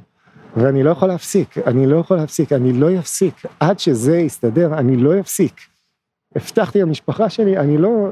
ואני 0.58 0.84
לא 0.84 0.90
יכול 0.90 1.08
להפסיק, 1.08 1.58
אני 1.58 1.88
לא 1.88 1.98
יכול 1.98 2.18
להפסיק, 2.18 2.52
אני 2.54 2.74
לא 2.74 3.00
אפסיק. 3.00 3.34
עד 3.60 3.80
שזה 3.80 4.18
יסתדר, 4.18 4.74
אני 4.74 4.98
לא 4.98 5.20
אפסיק. 5.20 5.54
הבטחתי 6.36 6.82
למשפחה 6.82 7.30
שלי, 7.30 7.58
אני 7.58 7.78
לא... 7.78 8.10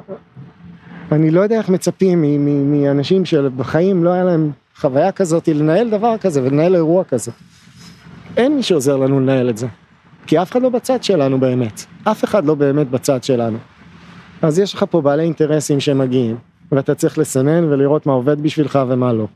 אני 1.11 1.31
לא 1.31 1.41
יודע 1.41 1.57
איך 1.57 1.69
מצפים 1.69 2.23
מאנשים 2.71 3.25
שבחיים 3.25 4.03
לא 4.03 4.09
היה 4.09 4.23
להם 4.23 4.51
חוויה 4.81 5.11
כזאת, 5.11 5.47
לנהל 5.47 5.89
דבר 5.89 6.17
כזה 6.17 6.43
ולנהל 6.43 6.75
אירוע 6.75 7.03
כזה. 7.03 7.31
אין 8.37 8.55
מי 8.55 8.63
שעוזר 8.63 8.97
לנו 8.97 9.19
לנהל 9.19 9.49
את 9.49 9.57
זה. 9.57 9.67
כי 10.27 10.41
אף 10.41 10.51
אחד 10.51 10.61
לא 10.61 10.69
בצד 10.69 11.03
שלנו 11.03 11.39
באמת. 11.39 11.85
אף 12.03 12.23
אחד 12.23 12.45
לא 12.45 12.55
באמת 12.55 12.89
בצד 12.89 13.23
שלנו. 13.23 13.57
אז 14.41 14.59
יש 14.59 14.73
לך 14.73 14.85
פה 14.89 15.01
בעלי 15.01 15.23
אינטרסים 15.23 15.79
שמגיעים, 15.79 16.35
ואתה 16.71 16.95
צריך 16.95 17.17
לסנן 17.17 17.63
ולראות 17.63 18.05
מה 18.05 18.13
עובד 18.13 18.41
בשבילך 18.41 18.79
ומה 18.87 19.13
לא. 19.13 19.27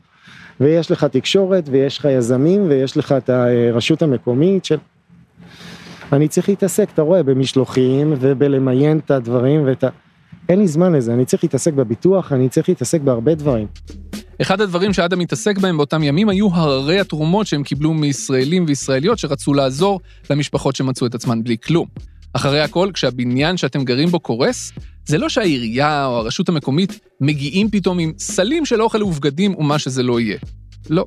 ויש 0.60 0.90
לך 0.90 1.04
תקשורת, 1.04 1.68
ויש 1.70 1.98
לך 1.98 2.04
יזמים, 2.10 2.64
ויש 2.68 2.96
לך 2.96 3.12
את 3.12 3.30
הרשות 3.30 4.02
המקומית 4.02 4.64
של... 4.64 4.78
אני 6.12 6.28
צריך 6.28 6.48
להתעסק, 6.48 6.88
אתה 6.94 7.02
רואה, 7.02 7.22
במשלוחים, 7.22 8.14
ובלמיין 8.20 8.98
את 8.98 9.10
הדברים, 9.10 9.62
ואת 9.66 9.84
ה... 9.84 9.88
אין 10.48 10.58
לי 10.58 10.66
זמן 10.66 10.92
לזה, 10.92 11.14
אני 11.14 11.24
צריך 11.24 11.44
להתעסק 11.44 11.72
בביטוח, 11.72 12.32
אני 12.32 12.48
צריך 12.48 12.68
להתעסק 12.68 13.00
בהרבה 13.00 13.34
דברים. 13.34 13.66
אחד 14.42 14.60
הדברים 14.60 14.92
שאדם 14.92 15.20
התעסק 15.20 15.58
בהם 15.58 15.76
באותם 15.76 16.02
ימים 16.02 16.28
היו 16.28 16.48
הררי 16.52 17.00
התרומות 17.00 17.46
שהם 17.46 17.62
קיבלו 17.62 17.94
מישראלים 17.94 18.64
וישראליות 18.68 19.18
שרצו 19.18 19.54
לעזור 19.54 20.00
למשפחות 20.30 20.76
שמצאו 20.76 21.06
את 21.06 21.14
עצמן 21.14 21.44
בלי 21.44 21.56
כלום. 21.58 21.86
אחרי 22.32 22.60
הכל, 22.60 22.90
כשהבניין 22.94 23.56
שאתם 23.56 23.84
גרים 23.84 24.08
בו 24.08 24.20
קורס, 24.20 24.72
זה 25.06 25.18
לא 25.18 25.28
שהעירייה 25.28 26.06
או 26.06 26.16
הרשות 26.16 26.48
המקומית 26.48 26.98
מגיעים 27.20 27.70
פתאום 27.70 27.98
עם 27.98 28.12
סלים 28.18 28.66
של 28.66 28.82
אוכל 28.82 29.02
ובגדים 29.02 29.54
ומה 29.54 29.78
שזה 29.78 30.02
לא 30.02 30.20
יהיה. 30.20 30.38
לא. 30.90 31.04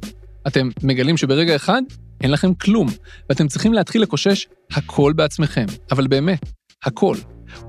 אתם 0.48 0.70
מגלים 0.84 1.18
שברגע 1.18 1.56
אחד 1.56 1.82
אין 2.22 2.32
לכם 2.32 2.54
כלום, 2.54 2.88
ואתם 3.30 3.48
צריכים 3.48 3.74
להתחיל 3.74 4.02
לקושש 4.02 4.48
הכל 4.72 5.14
בעצמכם. 5.16 5.66
אבל 5.92 6.08
באמת, 6.08 6.40
הכל. 6.84 7.16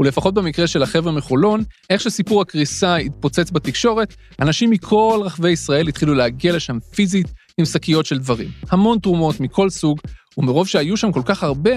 ולפחות 0.01 0.35
במקרה 0.35 0.67
של 0.67 0.83
החבר'ה 0.83 1.13
מחולון, 1.13 1.63
איך 1.91 2.01
שסיפור 2.01 2.43
הקריסה 2.43 2.97
התפוצץ 2.97 3.51
בתקשורת, 3.51 4.15
אנשים 4.41 4.71
מכל 4.71 5.21
רחבי 5.25 5.51
ישראל 5.51 5.89
התחילו 5.89 6.15
להגיע 6.15 6.57
לשם 6.57 6.79
פיזית 6.95 7.27
עם 7.59 7.65
שקיות 7.65 8.07
של 8.07 8.19
דברים. 8.19 8.49
המון 8.71 8.99
תרומות 8.99 9.41
מכל 9.41 9.71
סוג, 9.71 10.01
ומרוב 10.39 10.67
שהיו 10.67 10.97
שם 10.97 11.13
כל 11.13 11.23
כך 11.25 11.43
הרבה, 11.43 11.71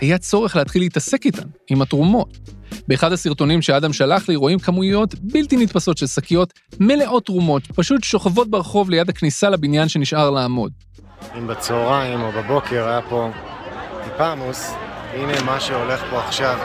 היה 0.00 0.18
צורך 0.18 0.56
להתחיל 0.56 0.82
להתעסק 0.82 1.26
איתן, 1.26 1.48
עם 1.70 1.82
התרומות. 1.82 2.38
באחד 2.88 3.12
הסרטונים 3.12 3.62
שאדם 3.62 3.92
שלח 3.92 4.28
לי 4.28 4.36
רואים 4.36 4.58
כמויות 4.58 5.14
בלתי 5.14 5.56
נתפסות 5.56 5.98
של 5.98 6.06
שקיות 6.06 6.52
מלאות 6.80 7.26
תרומות, 7.26 7.62
פשוט 7.66 8.04
שוכבות 8.04 8.50
ברחוב 8.50 8.90
ליד 8.90 9.08
הכניסה 9.08 9.50
לבניין 9.50 9.88
שנשאר 9.88 10.30
לעמוד. 10.30 10.72
אם 11.38 11.46
בצהריים 11.46 12.20
או 12.20 12.32
בבוקר 12.32 12.88
היה 12.88 13.00
פה 13.08 13.30
טיפה 14.04 14.32
עמוס, 14.32 14.72
הנה 15.14 15.42
מה 15.42 15.60
שהולך 15.60 16.02
פה 16.10 16.20
עכשיו. 16.20 16.58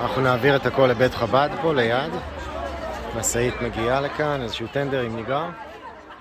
אנחנו 0.00 0.22
נעביר 0.22 0.56
את 0.56 0.66
הכל 0.66 0.86
לבית 0.86 1.14
חב"ד 1.14 1.48
פה 1.62 1.74
ליד, 1.74 2.12
משאית 3.18 3.54
מגיעה 3.62 4.00
לכאן, 4.00 4.40
איזשהו 4.42 4.66
טנדר 4.72 5.00
עם 5.00 5.16
ניגר. 5.16 5.44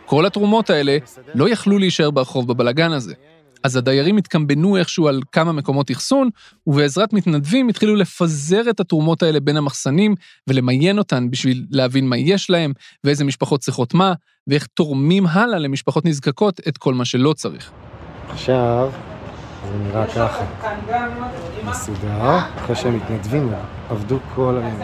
כל 0.05 0.25
התרומות 0.25 0.69
האלה 0.69 0.97
לא 1.35 1.49
יכלו 1.49 1.77
להישאר 1.77 2.11
ברחוב 2.11 2.47
בבלגן 2.47 2.91
הזה. 2.91 3.13
אז 3.63 3.75
הדיירים 3.75 4.17
התקמבנו 4.17 4.77
איכשהו 4.77 5.07
על 5.07 5.21
כמה 5.31 5.51
מקומות 5.51 5.91
אחסון, 5.91 6.29
ובעזרת 6.67 7.13
מתנדבים 7.13 7.69
התחילו 7.69 7.95
לפזר 7.95 8.69
את 8.69 8.79
התרומות 8.79 9.23
האלה 9.23 9.39
בין 9.39 9.57
המחסנים 9.57 10.15
ולמיין 10.47 10.97
אותן 10.97 11.31
בשביל 11.31 11.65
להבין 11.71 12.07
מה 12.07 12.17
יש 12.17 12.49
להם, 12.49 12.73
ואיזה 13.03 13.23
משפחות 13.23 13.59
צריכות 13.59 13.93
מה, 13.93 14.13
ואיך 14.47 14.67
תורמים 14.73 15.27
הלאה 15.27 15.59
למשפחות 15.59 16.05
נזקקות 16.05 16.59
את 16.67 16.77
כל 16.77 16.93
מה 16.93 17.05
שלא 17.05 17.33
צריך. 17.33 17.71
עכשיו, 18.29 18.91
זה 19.67 19.77
נראה 19.77 20.07
ככה. 20.07 20.45
מסודר, 21.63 22.37
אחרי 22.57 22.75
שהם 22.75 22.95
מתנדבים, 22.95 23.53
עבדו 23.89 24.19
כל 24.35 24.61
היום. 24.63 24.81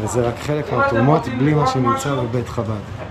וזה 0.00 0.28
רק 0.28 0.38
חלק 0.38 0.72
מהתרומות 0.72 1.22
בלי 1.38 1.54
מה 1.54 1.66
שנמצא 1.66 2.14
בבית 2.14 2.48
חב"ד. 2.48 3.02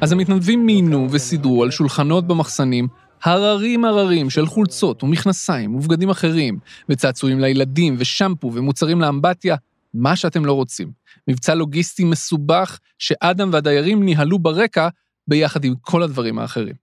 אז 0.00 0.12
המתנדבים 0.12 0.66
מיינו 0.66 1.06
וסידרו 1.10 1.62
על 1.62 1.70
שולחנות 1.70 2.26
במחסנים 2.26 2.88
הררים 3.22 3.84
הררים 3.84 4.30
של 4.30 4.46
חולצות 4.46 5.02
ומכנסיים 5.02 5.74
ובגדים 5.74 6.10
אחרים, 6.10 6.58
וצעצועים 6.88 7.40
לילדים 7.40 7.94
ושמפו 7.98 8.50
ומוצרים 8.54 9.00
לאמבטיה, 9.00 9.56
מה 9.94 10.16
שאתם 10.16 10.44
לא 10.44 10.52
רוצים. 10.52 10.90
מבצע 11.28 11.54
לוגיסטי 11.54 12.04
מסובך 12.04 12.78
שאדם 12.98 13.50
והדיירים 13.52 14.02
ניהלו 14.02 14.38
ברקע 14.38 14.88
ביחד 15.30 15.64
עם 15.64 15.74
כל 15.80 16.02
הדברים 16.02 16.38
האחרים. 16.38 16.74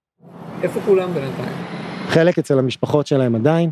איפה 0.63 0.79
כולם 0.85 1.13
בינתיים? 1.13 1.55
חלק 2.07 2.39
אצל 2.39 2.59
המשפחות 2.59 3.07
שלהם 3.07 3.35
עדיין, 3.35 3.69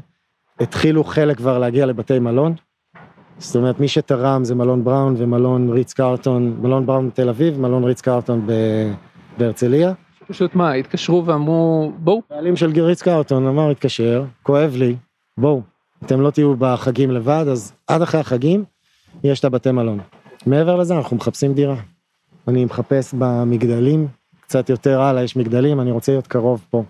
התחילו 0.59 1.03
חלק 1.03 1.37
כבר 1.37 1.59
להגיע 1.59 1.85
לבתי 1.85 2.19
מלון. 2.19 2.55
זאת 3.37 3.55
אומרת, 3.55 3.79
מי 3.79 3.87
שתרם 3.87 4.43
זה 4.43 4.55
מלון 4.55 4.83
בראון 4.83 5.15
ומלון 5.17 5.69
ריץ 5.69 5.93
קרטון, 5.93 6.57
מלון 6.61 6.85
בראון 6.85 7.09
בתל 7.09 7.29
אביב, 7.29 7.59
מלון 7.59 7.83
ריץ 7.83 8.01
קרטון 8.01 8.47
בהרצליה. 9.37 9.93
פשוט 10.27 10.55
מה, 10.55 10.71
התקשרו 10.71 11.25
ואמרו, 11.25 11.91
בואו. 11.97 12.21
בעלים 12.29 12.55
של 12.55 12.81
ריץ 12.81 13.01
קרטון 13.01 13.47
אמר, 13.47 13.69
התקשר, 13.69 14.23
כואב 14.43 14.75
לי, 14.75 14.95
בואו, 15.37 15.61
אתם 16.05 16.21
לא 16.21 16.29
תהיו 16.29 16.55
בחגים 16.59 17.11
לבד, 17.11 17.45
אז 17.51 17.73
עד 17.87 18.01
אחרי 18.01 18.19
החגים 18.19 18.63
יש 19.23 19.39
את 19.39 19.45
הבתי 19.45 19.71
מלון. 19.71 19.99
מעבר 20.45 20.75
לזה 20.75 20.97
אנחנו 20.97 21.17
מחפשים 21.17 21.53
דירה. 21.53 21.75
אני 22.47 22.65
מחפש 22.65 23.13
במגדלים, 23.17 24.07
קצת 24.47 24.69
יותר 24.69 25.01
הלאה 25.01 25.23
יש 25.23 25.35
מגדלים, 25.35 25.79
אני 25.81 25.91
רוצה 25.91 26.11
להיות 26.11 26.27
קרוב 26.27 26.65
פה. 26.69 26.83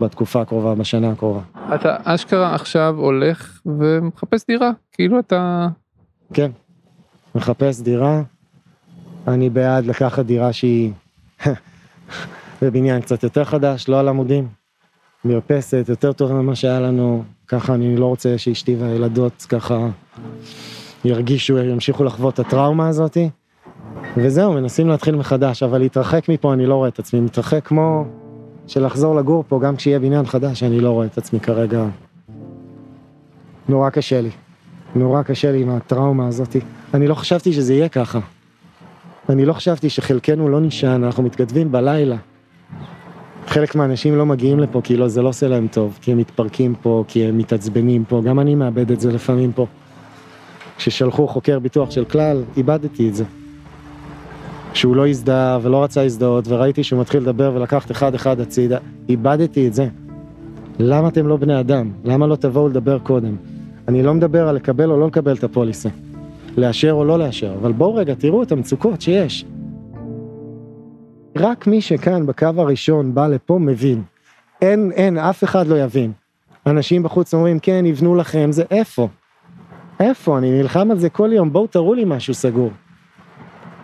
בתקופה 0.00 0.40
הקרובה, 0.40 0.74
בשנה 0.74 1.10
הקרובה. 1.10 1.40
אתה 1.74 1.96
אשכרה 2.04 2.54
עכשיו 2.54 2.94
הולך 2.98 3.60
ומחפש 3.66 4.46
דירה, 4.48 4.70
כאילו 4.92 5.18
אתה... 5.18 5.68
כן, 6.34 6.50
מחפש 7.34 7.80
דירה. 7.80 8.22
אני 9.28 9.50
בעד 9.50 9.86
לקחת 9.86 10.24
דירה 10.24 10.52
שהיא 10.52 10.92
בבניין 12.62 13.00
קצת 13.00 13.22
יותר 13.22 13.44
חדש, 13.44 13.88
לא 13.88 14.00
על 14.00 14.08
עמודים. 14.08 14.48
מרפסת, 15.24 15.86
יותר 15.88 16.12
טוב 16.12 16.32
ממה 16.32 16.54
שהיה 16.54 16.80
לנו, 16.80 17.24
ככה 17.48 17.74
אני 17.74 17.96
לא 17.96 18.06
רוצה 18.06 18.38
שאשתי 18.38 18.76
והילדות 18.76 19.46
ככה 19.48 19.88
ירגישו, 21.04 21.58
ימשיכו 21.58 22.04
לחוות 22.04 22.34
את 22.34 22.38
הטראומה 22.38 22.88
הזאתי. 22.88 23.30
וזהו, 24.16 24.52
מנסים 24.52 24.88
להתחיל 24.88 25.16
מחדש, 25.16 25.62
אבל 25.62 25.78
להתרחק 25.78 26.28
מפה 26.28 26.52
אני 26.52 26.66
לא 26.66 26.74
רואה 26.74 26.88
את 26.88 26.98
עצמי, 26.98 27.20
מתרחק 27.20 27.66
כמו 27.66 28.04
שלחזור 28.66 29.16
לגור 29.16 29.44
פה, 29.48 29.60
גם 29.60 29.76
כשיהיה 29.76 29.98
בניין 29.98 30.26
חדש, 30.26 30.62
אני 30.62 30.80
לא 30.80 30.90
רואה 30.90 31.06
את 31.06 31.18
עצמי 31.18 31.40
כרגע. 31.40 31.84
נורא 33.68 33.90
קשה 33.90 34.20
לי. 34.20 34.30
נורא 34.94 35.22
קשה 35.22 35.52
לי 35.52 35.62
עם 35.62 35.70
הטראומה 35.70 36.26
הזאתי. 36.26 36.60
אני 36.94 37.06
לא 37.06 37.14
חשבתי 37.14 37.52
שזה 37.52 37.74
יהיה 37.74 37.88
ככה. 37.88 38.18
אני 39.28 39.44
לא 39.44 39.52
חשבתי 39.52 39.90
שחלקנו 39.90 40.48
לא 40.48 40.60
נשען, 40.60 41.04
אנחנו 41.04 41.22
מתכתבים 41.22 41.72
בלילה. 41.72 42.16
חלק 43.46 43.74
מהאנשים 43.74 44.16
לא 44.16 44.26
מגיעים 44.26 44.60
לפה 44.60 44.80
כי 44.84 44.96
לא, 44.96 45.08
זה 45.08 45.22
לא 45.22 45.28
עושה 45.28 45.48
להם 45.48 45.66
טוב, 45.72 45.98
כי 46.02 46.12
הם 46.12 46.18
מתפרקים 46.18 46.74
פה, 46.82 47.04
כי 47.08 47.24
הם 47.24 47.38
מתעצבנים 47.38 48.04
פה, 48.04 48.22
גם 48.24 48.40
אני 48.40 48.54
מאבד 48.54 48.90
את 48.90 49.00
זה 49.00 49.12
לפעמים 49.12 49.52
פה. 49.52 49.66
כששלחו 50.76 51.28
חוקר 51.28 51.58
ביטוח 51.58 51.90
של 51.90 52.04
כלל, 52.04 52.42
איבדתי 52.56 53.08
את 53.08 53.14
זה. 53.14 53.24
שהוא 54.76 54.96
לא 54.96 55.06
הזדהה 55.06 55.58
ולא 55.62 55.84
רצה 55.84 56.02
להזדהות, 56.02 56.48
וראיתי 56.48 56.84
שהוא 56.84 57.00
מתחיל 57.00 57.22
לדבר 57.22 57.52
ולקחת 57.54 57.90
אחד-אחד 57.90 58.40
הצידה, 58.40 58.78
איבדתי 59.08 59.68
את 59.68 59.74
זה. 59.74 59.88
למה 60.78 61.08
אתם 61.08 61.26
לא 61.26 61.36
בני 61.36 61.60
אדם? 61.60 61.90
למה 62.04 62.26
לא 62.26 62.36
תבואו 62.36 62.68
לדבר 62.68 62.98
קודם? 62.98 63.36
אני 63.88 64.02
לא 64.02 64.14
מדבר 64.14 64.48
על 64.48 64.54
לקבל 64.54 64.90
או 64.90 65.00
לא 65.00 65.06
לקבל 65.06 65.34
את 65.34 65.44
הפוליסה, 65.44 65.88
לאשר 66.56 66.92
או 66.92 67.04
לא 67.04 67.18
לאשר, 67.18 67.54
אבל 67.60 67.72
בואו 67.72 67.94
רגע, 67.94 68.14
תראו 68.14 68.42
את 68.42 68.52
המצוקות 68.52 69.00
שיש. 69.00 69.44
רק 71.36 71.66
מי 71.66 71.80
שכאן 71.80 72.26
בקו 72.26 72.46
הראשון 72.56 73.14
בא 73.14 73.26
לפה 73.26 73.58
מבין. 73.58 74.02
אין, 74.62 74.92
אין, 74.94 75.18
אף 75.18 75.44
אחד 75.44 75.66
לא 75.66 75.82
יבין. 75.82 76.12
אנשים 76.66 77.02
בחוץ 77.02 77.34
אומרים, 77.34 77.58
כן, 77.58 77.86
יבנו 77.86 78.14
לכם, 78.14 78.52
זה 78.52 78.64
איפה? 78.70 79.08
איפה? 80.00 80.38
אני 80.38 80.50
נלחם 80.50 80.90
על 80.90 80.98
זה 80.98 81.08
כל 81.08 81.30
יום, 81.32 81.52
בואו 81.52 81.66
תראו 81.66 81.94
לי 81.94 82.04
משהו 82.06 82.34
סגור. 82.34 82.70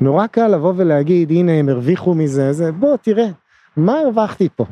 נורא 0.00 0.26
קל 0.26 0.48
לבוא 0.48 0.72
ולהגיד, 0.76 1.30
הנה 1.30 1.52
הם 1.52 1.68
הרוויחו 1.68 2.14
מזה, 2.14 2.52
זה, 2.52 2.72
בוא 2.72 2.96
תראה, 2.96 3.28
מה 3.76 4.00
הרווחתי 4.00 4.48
פה? 4.56 4.64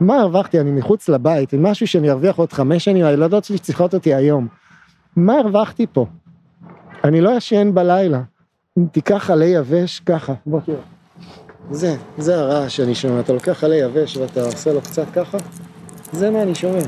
מה 0.00 0.20
הרווחתי? 0.20 0.60
אני 0.60 0.70
מחוץ 0.70 1.08
לבית, 1.08 1.54
משהו 1.54 1.86
שאני 1.86 2.10
ארוויח 2.10 2.36
עוד 2.36 2.52
חמש 2.52 2.84
שנים, 2.84 3.04
הילדות 3.04 3.44
שלי 3.44 3.58
צריכות 3.58 3.94
אותי 3.94 4.14
היום. 4.14 4.48
מה 5.16 5.38
הרווחתי 5.38 5.86
פה? 5.92 6.06
אני 7.04 7.20
לא 7.20 7.30
ישן 7.30 7.74
בלילה. 7.74 8.22
אם 8.78 8.86
תיקח 8.92 9.30
עלי 9.30 9.46
יבש, 9.46 10.00
ככה, 10.00 10.32
בוא 10.46 10.60
תראה. 10.60 10.78
זה, 11.70 11.96
זה 12.18 12.40
הרעש 12.40 12.76
שאני 12.76 12.94
שומע, 12.94 13.20
אתה 13.20 13.32
לוקח 13.32 13.64
עלי 13.64 13.76
יבש 13.76 14.16
ואתה 14.16 14.42
עושה 14.42 14.72
לו 14.72 14.80
קצת 14.80 15.06
ככה, 15.14 15.38
זה 16.12 16.30
מה 16.30 16.42
אני 16.42 16.54
שומע. 16.54 16.82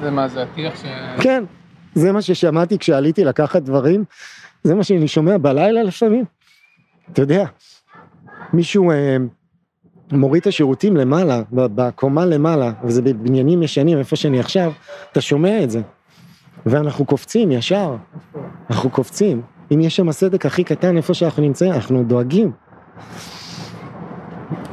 זה 0.00 0.10
מה, 0.10 0.28
זה 0.28 0.42
הטיח 0.42 0.76
ש... 0.76 0.84
כן, 1.20 1.44
זה 1.94 2.12
מה 2.12 2.22
ששמעתי 2.22 2.78
כשעליתי 2.78 3.24
לקחת 3.24 3.62
דברים, 3.62 4.04
זה 4.62 4.74
מה 4.74 4.84
שאני 4.84 5.08
שומע 5.08 5.38
בלילה 5.38 5.82
לפעמים. 5.82 6.24
אתה 7.12 7.22
יודע, 7.22 7.44
מישהו 8.52 8.90
אה, 8.90 9.16
מוריד 10.12 10.40
את 10.40 10.46
השירותים 10.46 10.96
למעלה, 10.96 11.42
בקומה 11.52 12.26
למעלה, 12.26 12.72
וזה 12.84 13.02
בבניינים 13.02 13.62
ישנים, 13.62 13.98
איפה 13.98 14.16
שאני 14.16 14.40
עכשיו, 14.40 14.72
אתה 15.12 15.20
שומע 15.20 15.62
את 15.62 15.70
זה. 15.70 15.80
ואנחנו 16.66 17.04
קופצים 17.04 17.52
ישר, 17.52 17.96
אנחנו 18.70 18.90
קופצים. 18.90 19.42
אם 19.74 19.80
יש 19.80 19.96
שם 19.96 20.08
הסדק 20.08 20.46
הכי 20.46 20.64
קטן 20.64 20.96
איפה 20.96 21.14
שאנחנו 21.14 21.42
נמצאים, 21.42 21.72
אנחנו 21.72 22.04
דואגים. 22.04 22.52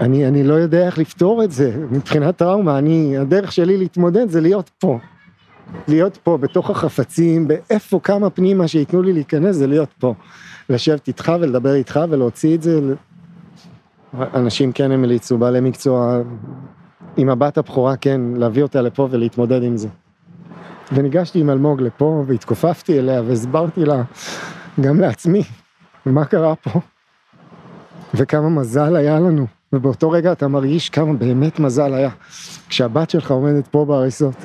אני, 0.01 0.27
אני 0.27 0.43
לא 0.43 0.53
יודע 0.53 0.85
איך 0.85 0.97
לפתור 0.97 1.43
את 1.43 1.51
זה 1.51 1.77
מבחינת 1.91 2.37
טראומה, 2.37 2.77
אני, 2.77 3.17
הדרך 3.17 3.51
שלי 3.51 3.77
להתמודד 3.77 4.29
זה 4.29 4.41
להיות 4.41 4.69
פה. 4.79 4.99
להיות 5.87 6.17
פה 6.23 6.37
בתוך 6.37 6.69
החפצים, 6.69 7.47
באיפה 7.47 7.99
כמה 7.99 8.29
פנימה 8.29 8.67
שייתנו 8.67 9.01
לי 9.01 9.13
להיכנס 9.13 9.55
זה 9.55 9.67
להיות 9.67 9.89
פה. 9.99 10.13
לשבת 10.69 11.07
איתך 11.07 11.31
ולדבר 11.41 11.73
איתך 11.73 11.99
ולהוציא 12.09 12.55
את 12.55 12.61
זה. 12.61 12.79
אנשים 14.33 14.71
כן 14.71 14.91
המליצו, 14.91 15.37
בעלי 15.37 15.59
מקצוע, 15.59 16.21
עם 17.17 17.29
הבת 17.29 17.57
הבכורה 17.57 17.97
כן, 17.97 18.21
להביא 18.35 18.63
אותה 18.63 18.81
לפה 18.81 19.07
ולהתמודד 19.11 19.63
עם 19.63 19.77
זה. 19.77 19.87
וניגשתי 20.91 21.39
עם 21.39 21.49
אלמוג 21.49 21.81
לפה 21.81 22.23
והתכופפתי 22.27 22.99
אליה 22.99 23.21
והסברתי 23.21 23.85
לה, 23.85 24.03
גם 24.81 24.99
לעצמי, 24.99 25.43
מה 26.05 26.25
קרה 26.25 26.55
פה. 26.55 26.79
וכמה 28.13 28.49
מזל 28.49 28.95
היה 28.95 29.19
לנו. 29.19 29.47
ובאותו 29.73 30.11
רגע 30.11 30.31
אתה 30.31 30.47
מרגיש 30.47 30.89
כמה 30.89 31.13
באמת 31.13 31.59
מזל 31.59 31.93
היה, 31.93 32.09
כשהבת 32.69 33.09
שלך 33.09 33.31
עומדת 33.31 33.67
פה 33.67 33.85
בהריסות. 33.85 34.35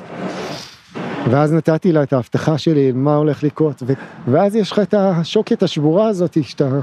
ואז 1.29 1.53
נתתי 1.53 1.91
לה 1.91 2.03
את 2.03 2.13
ההבטחה 2.13 2.57
שלי, 2.57 2.91
מה 2.91 3.15
הולך 3.15 3.43
לקרות, 3.43 3.83
ו... 3.85 3.93
ואז 4.27 4.55
יש 4.55 4.71
לך 4.71 4.79
את 4.79 4.93
השוקת 4.93 5.63
השבורה 5.63 6.07
הזאת, 6.07 6.43
שאתה... 6.43 6.79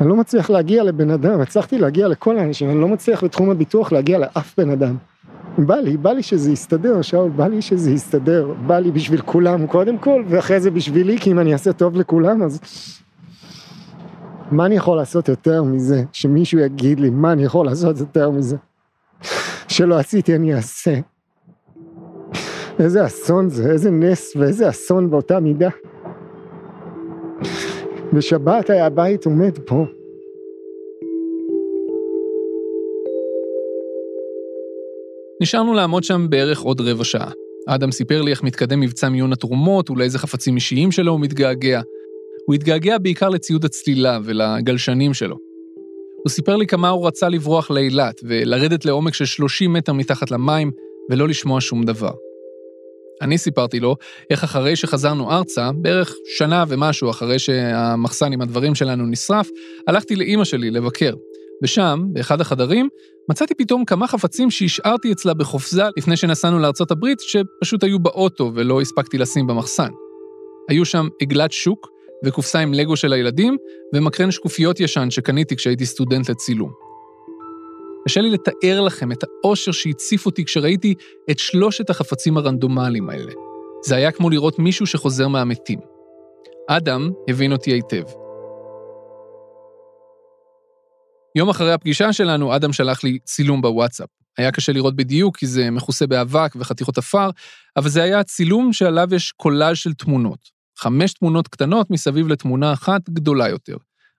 אני 0.00 0.08
לא 0.08 0.16
מצליח 0.16 0.50
להגיע 0.50 0.84
לבן 0.84 1.10
אדם, 1.10 1.40
הצלחתי 1.40 1.78
להגיע 1.78 2.08
לכל 2.08 2.38
האנשים, 2.38 2.70
אני 2.70 2.80
לא 2.80 2.88
מצליח 2.88 3.24
בתחום 3.24 3.50
הביטוח 3.50 3.92
להגיע 3.92 4.18
לאף 4.18 4.54
בן 4.58 4.70
אדם. 4.70 4.96
בא 5.58 5.76
לי, 5.76 5.96
בא 5.96 6.12
לי 6.12 6.22
שזה 6.22 6.52
יסתדר, 6.52 7.02
שאול, 7.02 7.30
בא 7.30 7.46
לי 7.46 7.62
שזה 7.62 7.90
יסתדר, 7.90 8.54
בא 8.66 8.78
לי 8.78 8.90
בשביל 8.90 9.20
כולם 9.20 9.66
קודם 9.66 9.98
כל, 9.98 10.24
ואחרי 10.28 10.60
זה 10.60 10.70
בשבילי, 10.70 11.18
כי 11.18 11.30
אם 11.30 11.38
אני 11.38 11.52
אעשה 11.52 11.72
טוב 11.72 11.96
לכולם, 11.96 12.42
אז 12.42 12.60
מה 14.50 14.66
אני 14.66 14.76
יכול 14.76 14.96
לעשות 14.96 15.28
יותר 15.28 15.62
מזה? 15.62 16.04
שמישהו 16.12 16.58
יגיד 16.58 17.00
לי, 17.00 17.10
מה 17.10 17.32
אני 17.32 17.44
יכול 17.44 17.66
לעשות 17.66 17.98
יותר 17.98 18.30
מזה? 18.30 18.56
שלא 19.68 19.98
עשיתי, 19.98 20.36
אני 20.36 20.54
אעשה. 20.54 20.94
איזה 22.78 23.06
אסון 23.06 23.48
זה, 23.48 23.70
איזה 23.70 23.90
נס 23.90 24.36
ואיזה 24.36 24.68
אסון 24.68 25.10
באותה 25.10 25.40
מידה. 25.40 25.68
בשבת 28.12 28.70
היה 28.70 28.86
הבית 28.86 29.26
עומד 29.26 29.58
פה. 29.64 29.84
נשארנו 35.40 35.74
לעמוד 35.74 36.04
שם 36.04 36.26
בערך 36.30 36.60
עוד 36.60 36.80
רבע 36.80 37.04
שעה. 37.04 37.30
אדם 37.66 37.90
סיפר 37.90 38.22
לי 38.22 38.30
איך 38.30 38.42
מתקדם 38.42 38.80
מבצע 38.80 39.08
מיון 39.08 39.32
התרומות 39.32 39.90
ולאיזה 39.90 40.18
חפצים 40.18 40.54
אישיים 40.54 40.92
שלו 40.92 41.12
הוא 41.12 41.20
מתגעגע. 41.20 41.80
הוא 42.46 42.54
התגעגע 42.54 42.98
בעיקר 42.98 43.28
לציוד 43.28 43.64
הצלילה 43.64 44.18
ולגלשנים 44.24 45.14
שלו. 45.14 45.36
הוא 46.16 46.30
סיפר 46.30 46.56
לי 46.56 46.66
כמה 46.66 46.88
הוא 46.88 47.06
רצה 47.06 47.28
לברוח 47.28 47.70
לאילת 47.70 48.20
ולרדת 48.24 48.84
לעומק 48.84 49.14
של 49.14 49.24
30 49.24 49.72
מטר 49.72 49.92
מתחת 49.92 50.30
למים 50.30 50.70
ולא 51.10 51.28
לשמוע 51.28 51.60
שום 51.60 51.84
דבר. 51.84 52.25
אני 53.22 53.38
סיפרתי 53.38 53.80
לו 53.80 53.96
איך 54.30 54.44
אחרי 54.44 54.76
שחזרנו 54.76 55.30
ארצה, 55.30 55.70
בערך 55.74 56.14
שנה 56.38 56.64
ומשהו 56.68 57.10
אחרי 57.10 57.38
שהמחסן 57.38 58.32
עם 58.32 58.40
הדברים 58.40 58.74
שלנו 58.74 59.06
נשרף, 59.06 59.48
הלכתי 59.88 60.16
לאימא 60.16 60.44
שלי 60.44 60.70
לבקר. 60.70 61.14
ושם, 61.62 62.00
באחד 62.12 62.40
החדרים, 62.40 62.88
מצאתי 63.30 63.54
פתאום 63.54 63.84
כמה 63.84 64.08
חפצים 64.08 64.50
שהשארתי 64.50 65.12
אצלה 65.12 65.34
בחופזה 65.34 65.82
לפני 65.96 66.16
שנסענו 66.16 66.58
לארצות 66.58 66.90
הברית, 66.90 67.18
שפשוט 67.20 67.84
היו 67.84 67.98
באוטו 67.98 68.52
ולא 68.54 68.80
הספקתי 68.80 69.18
לשים 69.18 69.46
במחסן. 69.46 69.88
היו 70.68 70.84
שם 70.84 71.08
עגלת 71.22 71.52
שוק, 71.52 71.88
וקופסה 72.24 72.58
עם 72.58 72.74
לגו 72.74 72.96
של 72.96 73.12
הילדים, 73.12 73.56
ומקרן 73.94 74.30
שקופיות 74.30 74.80
ישן 74.80 75.10
שקניתי 75.10 75.56
כשהייתי 75.56 75.86
סטודנט 75.86 76.30
לצילום. 76.30 76.85
קשה 78.06 78.20
לי 78.20 78.30
לתאר 78.30 78.80
לכם 78.80 79.12
את 79.12 79.24
האושר 79.24 79.72
שהציף 79.72 80.26
אותי 80.26 80.44
כשראיתי 80.44 80.94
את 81.30 81.38
שלושת 81.38 81.90
החפצים 81.90 82.36
הרנדומליים 82.36 83.10
האלה. 83.10 83.32
זה 83.84 83.96
היה 83.96 84.12
כמו 84.12 84.30
לראות 84.30 84.58
מישהו 84.58 84.86
שחוזר 84.86 85.28
מהמתים. 85.28 85.78
אדם 86.68 87.10
הבין 87.28 87.52
אותי 87.52 87.72
היטב. 87.72 88.02
יום 91.34 91.48
אחרי 91.48 91.72
הפגישה 91.72 92.12
שלנו, 92.12 92.56
אדם 92.56 92.72
שלח 92.72 93.04
לי 93.04 93.18
צילום 93.24 93.62
בוואטסאפ. 93.62 94.08
היה 94.38 94.52
קשה 94.52 94.72
לראות 94.72 94.96
בדיוק 94.96 95.36
כי 95.36 95.46
זה 95.46 95.70
מכוסה 95.70 96.06
באבק 96.06 96.52
וחתיכות 96.56 96.98
עפר, 96.98 97.30
אבל 97.76 97.88
זה 97.88 98.02
היה 98.02 98.22
צילום 98.22 98.72
שעליו 98.72 99.08
יש 99.14 99.32
קולאז' 99.32 99.76
של 99.76 99.92
תמונות. 99.92 100.48
חמש 100.78 101.12
תמונות 101.12 101.48
קטנות 101.48 101.90
מסביב 101.90 102.28
לתמונה 102.28 102.72
אחת 102.72 103.10
גדולה 103.10 103.48
יותר. 103.48 103.76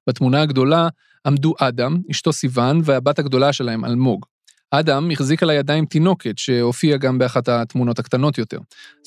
בתמונה 0.08 0.42
הגדולה 0.42 0.88
עמדו 1.26 1.54
אדם, 1.60 1.98
אשתו 2.12 2.34
סיוון, 2.34 2.82
והבת 2.84 3.20
הגדולה 3.20 3.54
שלהם, 3.54 3.86
אלמוג. 3.86 4.26
אדם 4.72 5.12
החזיק 5.12 5.44
על 5.44 5.50
הידיים 5.50 5.86
תינוקת, 5.86 6.38
שהופיעה 6.38 6.98
גם 6.98 7.18
באחת 7.18 7.50
התמונות 7.50 8.00
הקטנות 8.00 8.38
יותר. 8.38 8.58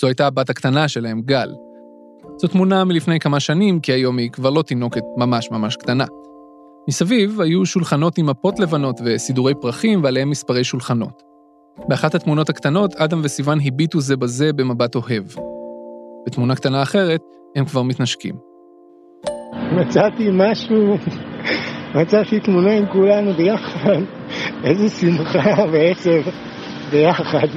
זו 0.00 0.06
הייתה 0.06 0.26
הבת 0.26 0.50
הקטנה 0.50 0.88
שלהם, 0.88 1.22
גל. 1.22 1.50
זו 2.36 2.48
תמונה 2.48 2.84
מלפני 2.84 3.20
כמה 3.20 3.40
שנים, 3.40 3.80
כי 3.80 3.92
היום 3.92 4.18
היא 4.18 4.30
כבר 4.30 4.50
לא 4.50 4.62
תינוקת 4.62 5.02
ממש 5.16 5.50
ממש 5.50 5.76
קטנה. 5.76 6.04
מסביב 6.88 7.40
היו 7.40 7.66
שולחנות 7.66 8.18
עם 8.18 8.26
מפות 8.26 8.58
לבנות 8.58 9.00
וסידורי 9.04 9.54
פרחים 9.60 10.04
ועליהם 10.04 10.30
מספרי 10.30 10.64
שולחנות. 10.64 11.22
באחת 11.88 12.14
התמונות 12.14 12.48
הקטנות, 12.48 12.94
אדם 12.94 13.20
וסיוון 13.24 13.58
הביטו 13.64 14.00
זה 14.00 14.16
בזה 14.16 14.52
במבט 14.52 14.94
אוהב. 14.94 15.24
בתמונה 16.26 16.56
קטנה 16.56 16.82
אחרת, 16.82 17.20
הם 17.56 17.64
כבר 17.64 17.82
מתנשקים. 17.82 18.49
מצאתי 19.72 20.28
משהו, 20.32 20.98
מצאתי 21.94 22.40
תמונה 22.40 22.72
עם 22.72 22.86
כולנו 22.86 23.32
ביחד, 23.32 24.00
איזה 24.64 24.88
שמחה 24.88 25.64
ועצב 25.72 26.30
ביחד. 26.90 27.48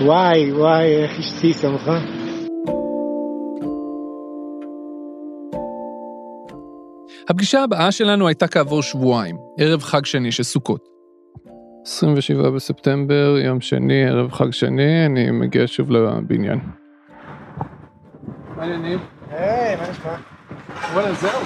וואי, 0.00 0.52
וואי, 0.52 0.96
איך 0.96 1.18
אשתי 1.18 1.52
שמחה. 1.52 1.98
הפגישה 7.28 7.62
הבאה 7.62 7.92
שלנו 7.92 8.28
הייתה 8.28 8.48
כעבור 8.48 8.82
שבועיים, 8.82 9.36
ערב 9.58 9.82
חג 9.82 10.04
שני 10.04 10.32
של 10.32 10.42
סוכות. 10.42 10.88
27 11.86 12.50
בספטמבר, 12.50 13.36
יום 13.44 13.60
שני, 13.60 14.08
ערב 14.08 14.32
חג 14.32 14.50
שני, 14.50 15.06
אני 15.06 15.30
מגיע 15.30 15.62
שוב 15.66 15.90
לבניין. 15.90 16.58
מה 18.56 18.62
העניינים? 18.62 18.98
היי, 19.30 19.76
מה 19.76 19.90
נשמע? 19.90 20.39
וואלה, 20.92 21.14
זהו. 21.14 21.40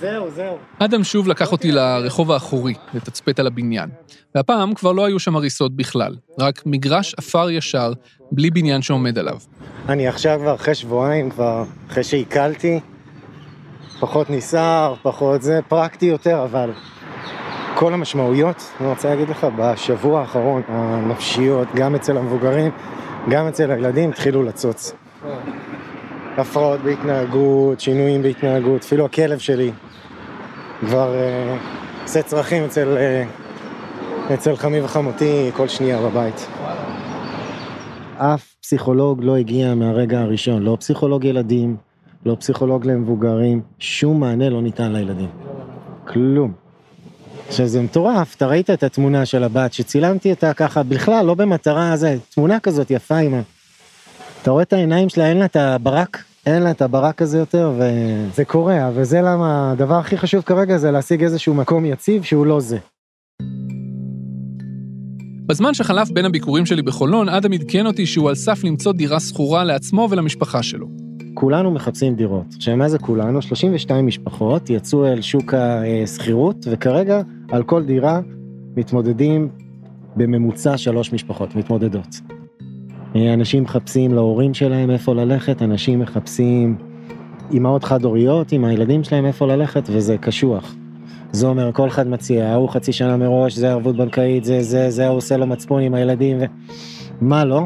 זהו, 0.00 0.30
זהו. 0.30 0.58
אדם 0.78 1.04
שוב 1.04 1.28
לקח 1.28 1.52
אותי 1.52 1.72
לרחוב 1.72 2.32
האחורי, 2.32 2.74
לתצפת 2.94 3.38
על 3.38 3.46
הבניין. 3.46 3.88
והפעם 4.34 4.74
כבר 4.74 4.92
לא 4.92 5.04
היו 5.04 5.18
שם 5.18 5.36
הריסות 5.36 5.76
בכלל, 5.76 6.16
רק 6.40 6.62
מגרש 6.66 7.14
עפר 7.18 7.50
ישר, 7.50 7.92
בלי 8.32 8.50
בניין 8.50 8.82
שעומד 8.82 9.18
עליו. 9.18 9.36
אני 9.88 10.08
עכשיו 10.08 10.38
כבר 10.42 10.54
אחרי 10.54 10.74
שבועיים, 10.74 11.30
כבר 11.30 11.64
אחרי 11.90 12.04
שעיכלתי, 12.04 12.80
פחות 14.00 14.30
נסער, 14.30 14.94
פחות 15.02 15.42
זה, 15.42 15.60
פרקטי 15.68 16.06
יותר, 16.06 16.44
אבל 16.44 16.70
כל 17.74 17.94
המשמעויות, 17.94 18.70
אני 18.80 18.88
רוצה 18.88 19.08
להגיד 19.08 19.28
לך, 19.28 19.46
בשבוע 19.58 20.20
האחרון, 20.20 20.62
הנפשיות, 20.68 21.68
גם 21.74 21.94
אצל 21.94 22.16
המבוגרים, 22.16 22.70
גם 23.28 23.46
אצל 23.48 23.70
הילדים, 23.70 24.10
התחילו 24.10 24.42
לצוץ. 24.42 24.92
הפרעות 26.40 26.80
בהתנהגות, 26.80 27.80
שינויים 27.80 28.22
בהתנהגות, 28.22 28.82
אפילו 28.82 29.04
הכלב 29.04 29.38
שלי 29.38 29.72
כבר 30.80 31.14
אה, 31.14 31.56
עושה 32.02 32.22
צרכים 32.22 32.64
אצל, 32.64 32.96
אה, 32.96 33.24
אצל 34.34 34.56
חמי 34.56 34.80
וחמותי 34.80 35.50
כל 35.56 35.68
שנייה 35.68 36.02
בבית. 36.02 36.46
אף 38.16 38.54
פסיכולוג 38.60 39.24
לא 39.24 39.36
הגיע 39.36 39.74
מהרגע 39.74 40.20
הראשון, 40.20 40.62
לא 40.62 40.76
פסיכולוג 40.80 41.24
ילדים, 41.24 41.76
לא 42.26 42.36
פסיכולוג 42.40 42.86
למבוגרים, 42.86 43.60
שום 43.78 44.20
מענה 44.20 44.48
לא 44.48 44.62
ניתן 44.62 44.92
לילדים. 44.92 45.28
כלום. 46.06 46.52
עכשיו 47.48 47.66
זה 47.66 47.82
מטורף, 47.82 48.34
אתה 48.36 48.46
ראית 48.46 48.70
את 48.70 48.82
התמונה 48.82 49.26
של 49.26 49.44
הבת 49.44 49.72
שצילמתי 49.72 50.30
אותה 50.30 50.54
ככה, 50.54 50.82
בכלל 50.82 51.26
לא 51.26 51.34
במטרה 51.34 51.96
זה, 51.96 52.16
תמונה 52.34 52.60
כזאת 52.60 52.90
יפה 52.90 53.16
עם 53.16 53.34
ה... 53.34 53.40
אתה 54.42 54.50
רואה 54.50 54.62
את 54.62 54.72
העיניים 54.72 55.08
שלה, 55.08 55.28
אין 55.28 55.36
לה 55.36 55.44
את 55.44 55.56
הברק, 55.56 56.24
אין 56.54 56.62
לה 56.62 56.70
את 56.70 56.82
הברק 56.82 57.22
הזה 57.22 57.38
יותר, 57.38 57.72
וזה 57.78 58.44
קורה, 58.44 58.90
וזה 58.94 59.20
למה 59.20 59.72
הדבר 59.72 59.94
הכי 59.94 60.16
חשוב 60.16 60.42
כרגע 60.42 60.78
זה 60.78 60.90
להשיג 60.90 61.22
איזשהו 61.22 61.54
מקום 61.54 61.84
יציב 61.84 62.22
שהוא 62.22 62.46
לא 62.46 62.60
זה. 62.60 62.78
בזמן 65.46 65.74
שחלף 65.74 66.10
בין 66.10 66.24
הביקורים 66.24 66.66
שלי 66.66 66.82
בחולון, 66.82 67.28
אדם 67.28 67.52
עדכן 67.52 67.86
אותי 67.86 68.06
שהוא 68.06 68.28
על 68.28 68.34
סף 68.34 68.64
למצוא 68.64 68.92
דירה 68.92 69.20
שכורה 69.20 69.64
לעצמו 69.64 70.08
ולמשפחה 70.10 70.62
שלו. 70.62 70.86
כולנו 71.34 71.70
מחפשים 71.70 72.14
דירות. 72.14 72.46
עכשיו, 72.56 72.76
מה 72.76 72.88
זה 72.88 72.98
כולנו? 72.98 73.42
32 73.42 74.06
משפחות 74.06 74.70
יצאו 74.70 75.06
אל 75.06 75.20
שוק 75.20 75.54
השכירות, 75.54 76.56
וכרגע 76.70 77.22
על 77.50 77.62
כל 77.62 77.84
דירה 77.84 78.20
מתמודדים 78.76 79.48
בממוצע 80.16 80.76
שלוש 80.76 81.12
משפחות 81.12 81.54
מתמודדות. 81.54 82.37
אנשים 83.14 83.62
מחפשים 83.62 84.14
להורים 84.14 84.54
שלהם 84.54 84.90
איפה 84.90 85.14
ללכת, 85.14 85.62
אנשים 85.62 85.98
מחפשים 85.98 86.76
אימהות 87.52 87.84
חד-הוריות 87.84 88.52
עם 88.52 88.64
הילדים 88.64 89.04
שלהם 89.04 89.26
איפה 89.26 89.46
ללכת, 89.46 89.88
וזה 89.92 90.18
קשוח. 90.18 90.74
זה 91.32 91.46
אומר, 91.46 91.72
כל 91.72 91.88
אחד 91.88 92.08
מציע, 92.08 92.48
ההוא 92.48 92.68
חצי 92.68 92.92
שנה 92.92 93.16
מראש, 93.16 93.54
זה 93.54 93.70
ערבות 93.70 93.96
בנקאית, 93.96 94.44
זה 94.44 94.62
זה, 94.62 94.90
זה, 94.90 95.08
הוא 95.08 95.16
עושה 95.16 95.36
לו 95.36 95.46
מצפון 95.46 95.82
עם 95.82 95.94
הילדים, 95.94 96.36
ו... 96.40 96.44
מה 97.20 97.44
לא? 97.44 97.62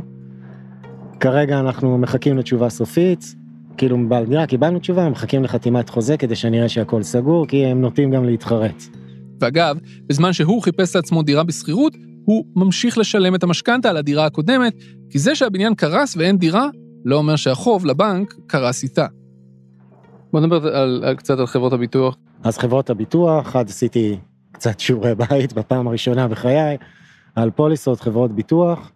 כרגע 1.21 1.61
אנחנו 1.61 1.99
מחכים 1.99 2.39
לתשובה 2.39 2.69
סופית, 2.69 3.35
כאילו 3.77 3.99
מבעל 3.99 4.27
דירה 4.27 4.47
קיבלנו 4.47 4.79
תשובה, 4.79 5.09
מחכים 5.09 5.45
לחתימת 5.45 5.89
חוזה 5.89 6.17
כדי 6.17 6.35
שנראה 6.35 6.69
שהכל 6.69 7.03
סגור, 7.03 7.47
כי 7.47 7.67
הם 7.67 7.81
נוטים 7.81 8.11
גם 8.11 8.25
להתחרט. 8.25 8.83
ואגב, 9.41 9.79
בזמן 10.07 10.33
שהוא 10.33 10.63
חיפש 10.63 10.97
לעצמו 10.97 11.23
דירה 11.23 11.45
בשכירות, 11.45 11.97
הוא 12.25 12.45
ממשיך 12.57 12.99
לשלם 12.99 13.35
את 13.35 13.43
המשכנתה 13.43 13.91
על 13.91 13.97
הדירה 13.97 14.27
הקודמת, 14.27 14.75
כי 15.11 15.19
זה 15.19 15.35
שהבניין 15.35 15.75
קרס 15.75 16.17
ואין 16.17 16.39
דירה, 16.39 16.69
לא 17.05 17.17
אומר 17.17 17.37
שהחוב 17.37 17.87
לבנק 17.87 18.35
קרס 18.47 18.83
איתה. 18.83 19.07
בוא 20.33 20.41
נדבר 20.41 20.77
על, 20.77 21.05
על, 21.05 21.17
קצת 21.17 21.39
על 21.39 21.47
חברות 21.47 21.73
הביטוח. 21.73 22.17
אז 22.43 22.59
חברות 22.59 22.91
הביטוח, 22.91 23.57
עד 23.57 23.69
עשיתי 23.69 24.19
קצת 24.53 24.81
שיעורי 24.81 25.15
בית 25.15 25.53
בפעם 25.53 25.89
הראשונה 25.89 26.29
בחיי, 26.29 26.77
על 27.35 27.51
פוליסות 27.51 28.01
חברות 28.01 28.33
ביטוח, 28.33 28.93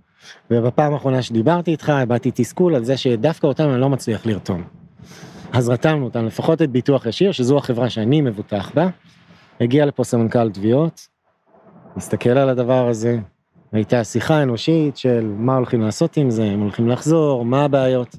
ובפעם 0.51 0.93
האחרונה 0.93 1.23
שדיברתי 1.23 1.71
איתך, 1.71 1.89
הבעתי 1.89 2.31
תסכול 2.35 2.75
על 2.75 2.85
זה 2.85 2.97
שדווקא 2.97 3.47
אותם 3.47 3.69
אני 3.69 3.81
לא 3.81 3.89
מצליח 3.89 4.27
לרתום. 4.27 4.63
אז 5.53 5.69
רתמנו 5.69 6.05
אותם, 6.05 6.27
לפחות 6.27 6.63
את 6.63 6.71
ביטוח 6.71 7.07
ישיר, 7.07 7.33
שזו 7.33 7.59
החברה 7.59 7.91
שאני 7.91 8.21
מבוטח 8.21 8.71
בה. 8.75 8.89
הגיע 9.61 9.87
לפה 9.87 10.05
סמנכ"ל 10.05 10.51
תביעות, 10.51 11.09
מסתכל 11.97 12.31
על 12.31 12.49
הדבר 12.49 12.89
הזה, 12.89 13.19
הייתה 13.73 14.05
שיחה 14.05 14.43
אנושית 14.43 14.97
של 14.97 15.33
מה 15.39 15.57
הולכים 15.57 15.81
לעשות 15.81 16.17
עם 16.17 16.31
זה, 16.31 16.45
הם 16.45 16.61
הולכים 16.61 16.89
לחזור, 16.89 17.45
מה 17.45 17.65
הבעיות. 17.65 18.17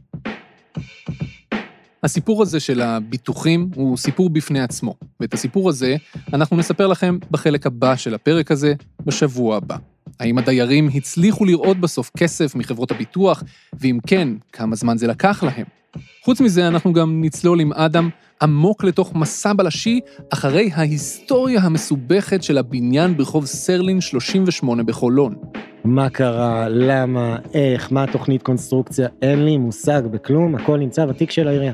הסיפור 2.04 2.42
הזה 2.42 2.60
של 2.60 2.82
הביטוחים 2.82 3.70
הוא 3.76 3.98
סיפור 3.98 4.30
בפני 4.30 4.62
עצמו, 4.62 4.96
ואת 5.20 5.34
הסיפור 5.34 5.70
הזה 5.70 5.96
אנחנו 6.34 6.58
נספר 6.58 6.88
לכם 6.88 7.18
בחלק 7.32 7.66
הבא 7.66 7.96
של 7.96 8.14
הפרק 8.14 8.52
הזה, 8.52 8.74
בשבוע 9.06 9.58
הבא. 9.58 9.78
האם 10.20 10.38
הדיירים 10.38 10.90
הצליחו 10.94 11.46
לראות 11.46 11.80
בסוף 11.80 12.12
כסף 12.18 12.56
מחברות 12.56 12.92
הביטוח, 12.92 13.44
ואם 13.74 13.98
כן, 14.08 14.30
כמה 14.52 14.76
זמן 14.76 14.98
זה 14.98 15.08
לקח 15.08 15.44
להם? 15.44 15.77
חוץ 16.24 16.42
מזה, 16.42 16.68
אנחנו 16.68 16.94
גם 16.94 17.22
נצלול 17.22 17.60
עם 17.60 17.74
אדם 17.74 18.10
עמוק 18.42 18.84
לתוך 18.84 19.16
מסע 19.16 19.54
בלשי 19.54 20.00
אחרי 20.34 20.70
ההיסטוריה 20.74 21.62
המסובכת 21.62 22.44
של 22.44 22.58
הבניין 22.58 23.18
ברחוב 23.18 23.46
סרלין 23.46 24.02
38 24.02 24.84
בחולון. 24.84 25.36
מה 25.84 26.10
קרה, 26.10 26.70
למה, 26.70 27.36
איך, 27.54 27.92
מה 27.92 28.04
התוכנית 28.04 28.44
קונסטרוקציה, 28.44 29.08
אין 29.22 29.46
לי 29.46 29.58
מושג 29.58 30.02
בכלום, 30.12 30.56
הכל 30.56 30.78
נמצא 30.78 31.06
בתיק 31.06 31.32
של 31.32 31.48
העירייה. 31.48 31.74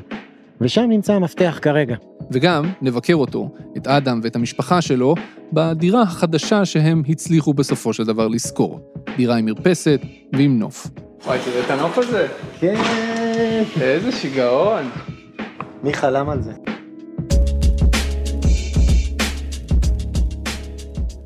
ושם 0.62 0.86
נמצא 0.89 1.13
המפתח 1.13 1.60
כרגע. 1.62 1.95
וגם 2.32 2.65
נבקר 2.82 3.15
אותו, 3.15 3.49
את 3.78 3.88
אדם 3.88 4.19
ואת 4.23 4.36
המשפחה 4.36 4.82
שלו, 4.82 5.15
בדירה 5.54 6.02
החדשה 6.02 6.65
שהם 6.65 7.04
הצליחו 7.10 7.54
בסופו 7.54 7.93
של 7.93 8.04
דבר 8.04 8.28
לשכור. 8.28 8.80
דירה 9.17 9.36
עם 9.36 9.45
מרפסת 9.45 10.02
ועם 10.34 10.60
נוף. 10.60 10.88
וואי, 11.26 11.39
תראה 11.45 11.65
את 11.65 11.71
הנוף 11.71 11.97
הזה. 11.97 12.28
כן. 12.60 13.12
איזה 13.82 14.12
שיגעון. 14.12 14.89
מי 15.84 15.93
חלם 15.93 16.30
על 16.30 16.41
זה? 16.41 16.52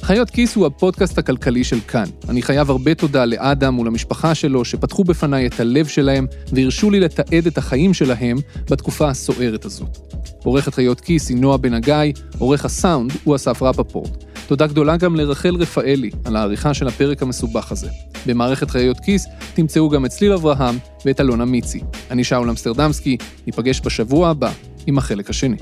חיות 0.01 0.29
כיס 0.29 0.55
הוא 0.55 0.65
הפודקאסט 0.65 1.17
הכלכלי 1.17 1.63
של 1.63 1.79
כאן. 1.79 2.03
אני 2.29 2.41
חייב 2.41 2.69
הרבה 2.69 2.95
תודה 2.95 3.25
לאדם 3.25 3.79
ולמשפחה 3.79 4.35
שלו 4.35 4.65
שפתחו 4.65 5.03
בפניי 5.03 5.47
את 5.47 5.59
הלב 5.59 5.87
שלהם 5.87 6.27
והרשו 6.53 6.91
לי 6.91 6.99
לתעד 6.99 7.47
את 7.47 7.57
החיים 7.57 7.93
שלהם 7.93 8.37
בתקופה 8.71 9.09
הסוערת 9.09 9.65
הזאת. 9.65 9.97
עורכת 10.43 10.73
חיות 10.73 11.01
כיס 11.01 11.29
היא 11.29 11.37
נועה 11.37 11.57
בן 11.57 11.73
הגיא, 11.73 12.13
עורך 12.37 12.65
הסאונד 12.65 13.11
הוא 13.23 13.35
אסף 13.35 13.61
רפפורט. 13.61 14.26
תודה 14.47 14.67
גדולה 14.67 14.97
גם 14.97 15.15
לרחל 15.15 15.55
רפאלי 15.55 16.09
על 16.25 16.35
העריכה 16.35 16.73
של 16.73 16.87
הפרק 16.87 17.21
המסובך 17.21 17.71
הזה. 17.71 17.89
במערכת 18.25 18.69
חיות 18.69 18.99
כיס 18.99 19.25
תמצאו 19.53 19.89
גם 19.89 20.05
את 20.05 20.09
צליל 20.09 20.33
אברהם 20.33 20.77
ואת 21.05 21.21
אלונה 21.21 21.45
מיצי. 21.45 21.81
אני 22.11 22.23
שאול 22.23 22.49
אמסטרדמסקי, 22.49 23.17
ניפגש 23.47 23.81
בשבוע 23.85 24.29
הבא 24.29 24.51
עם 24.87 24.97
החלק 24.97 25.29
השני. 25.29 25.57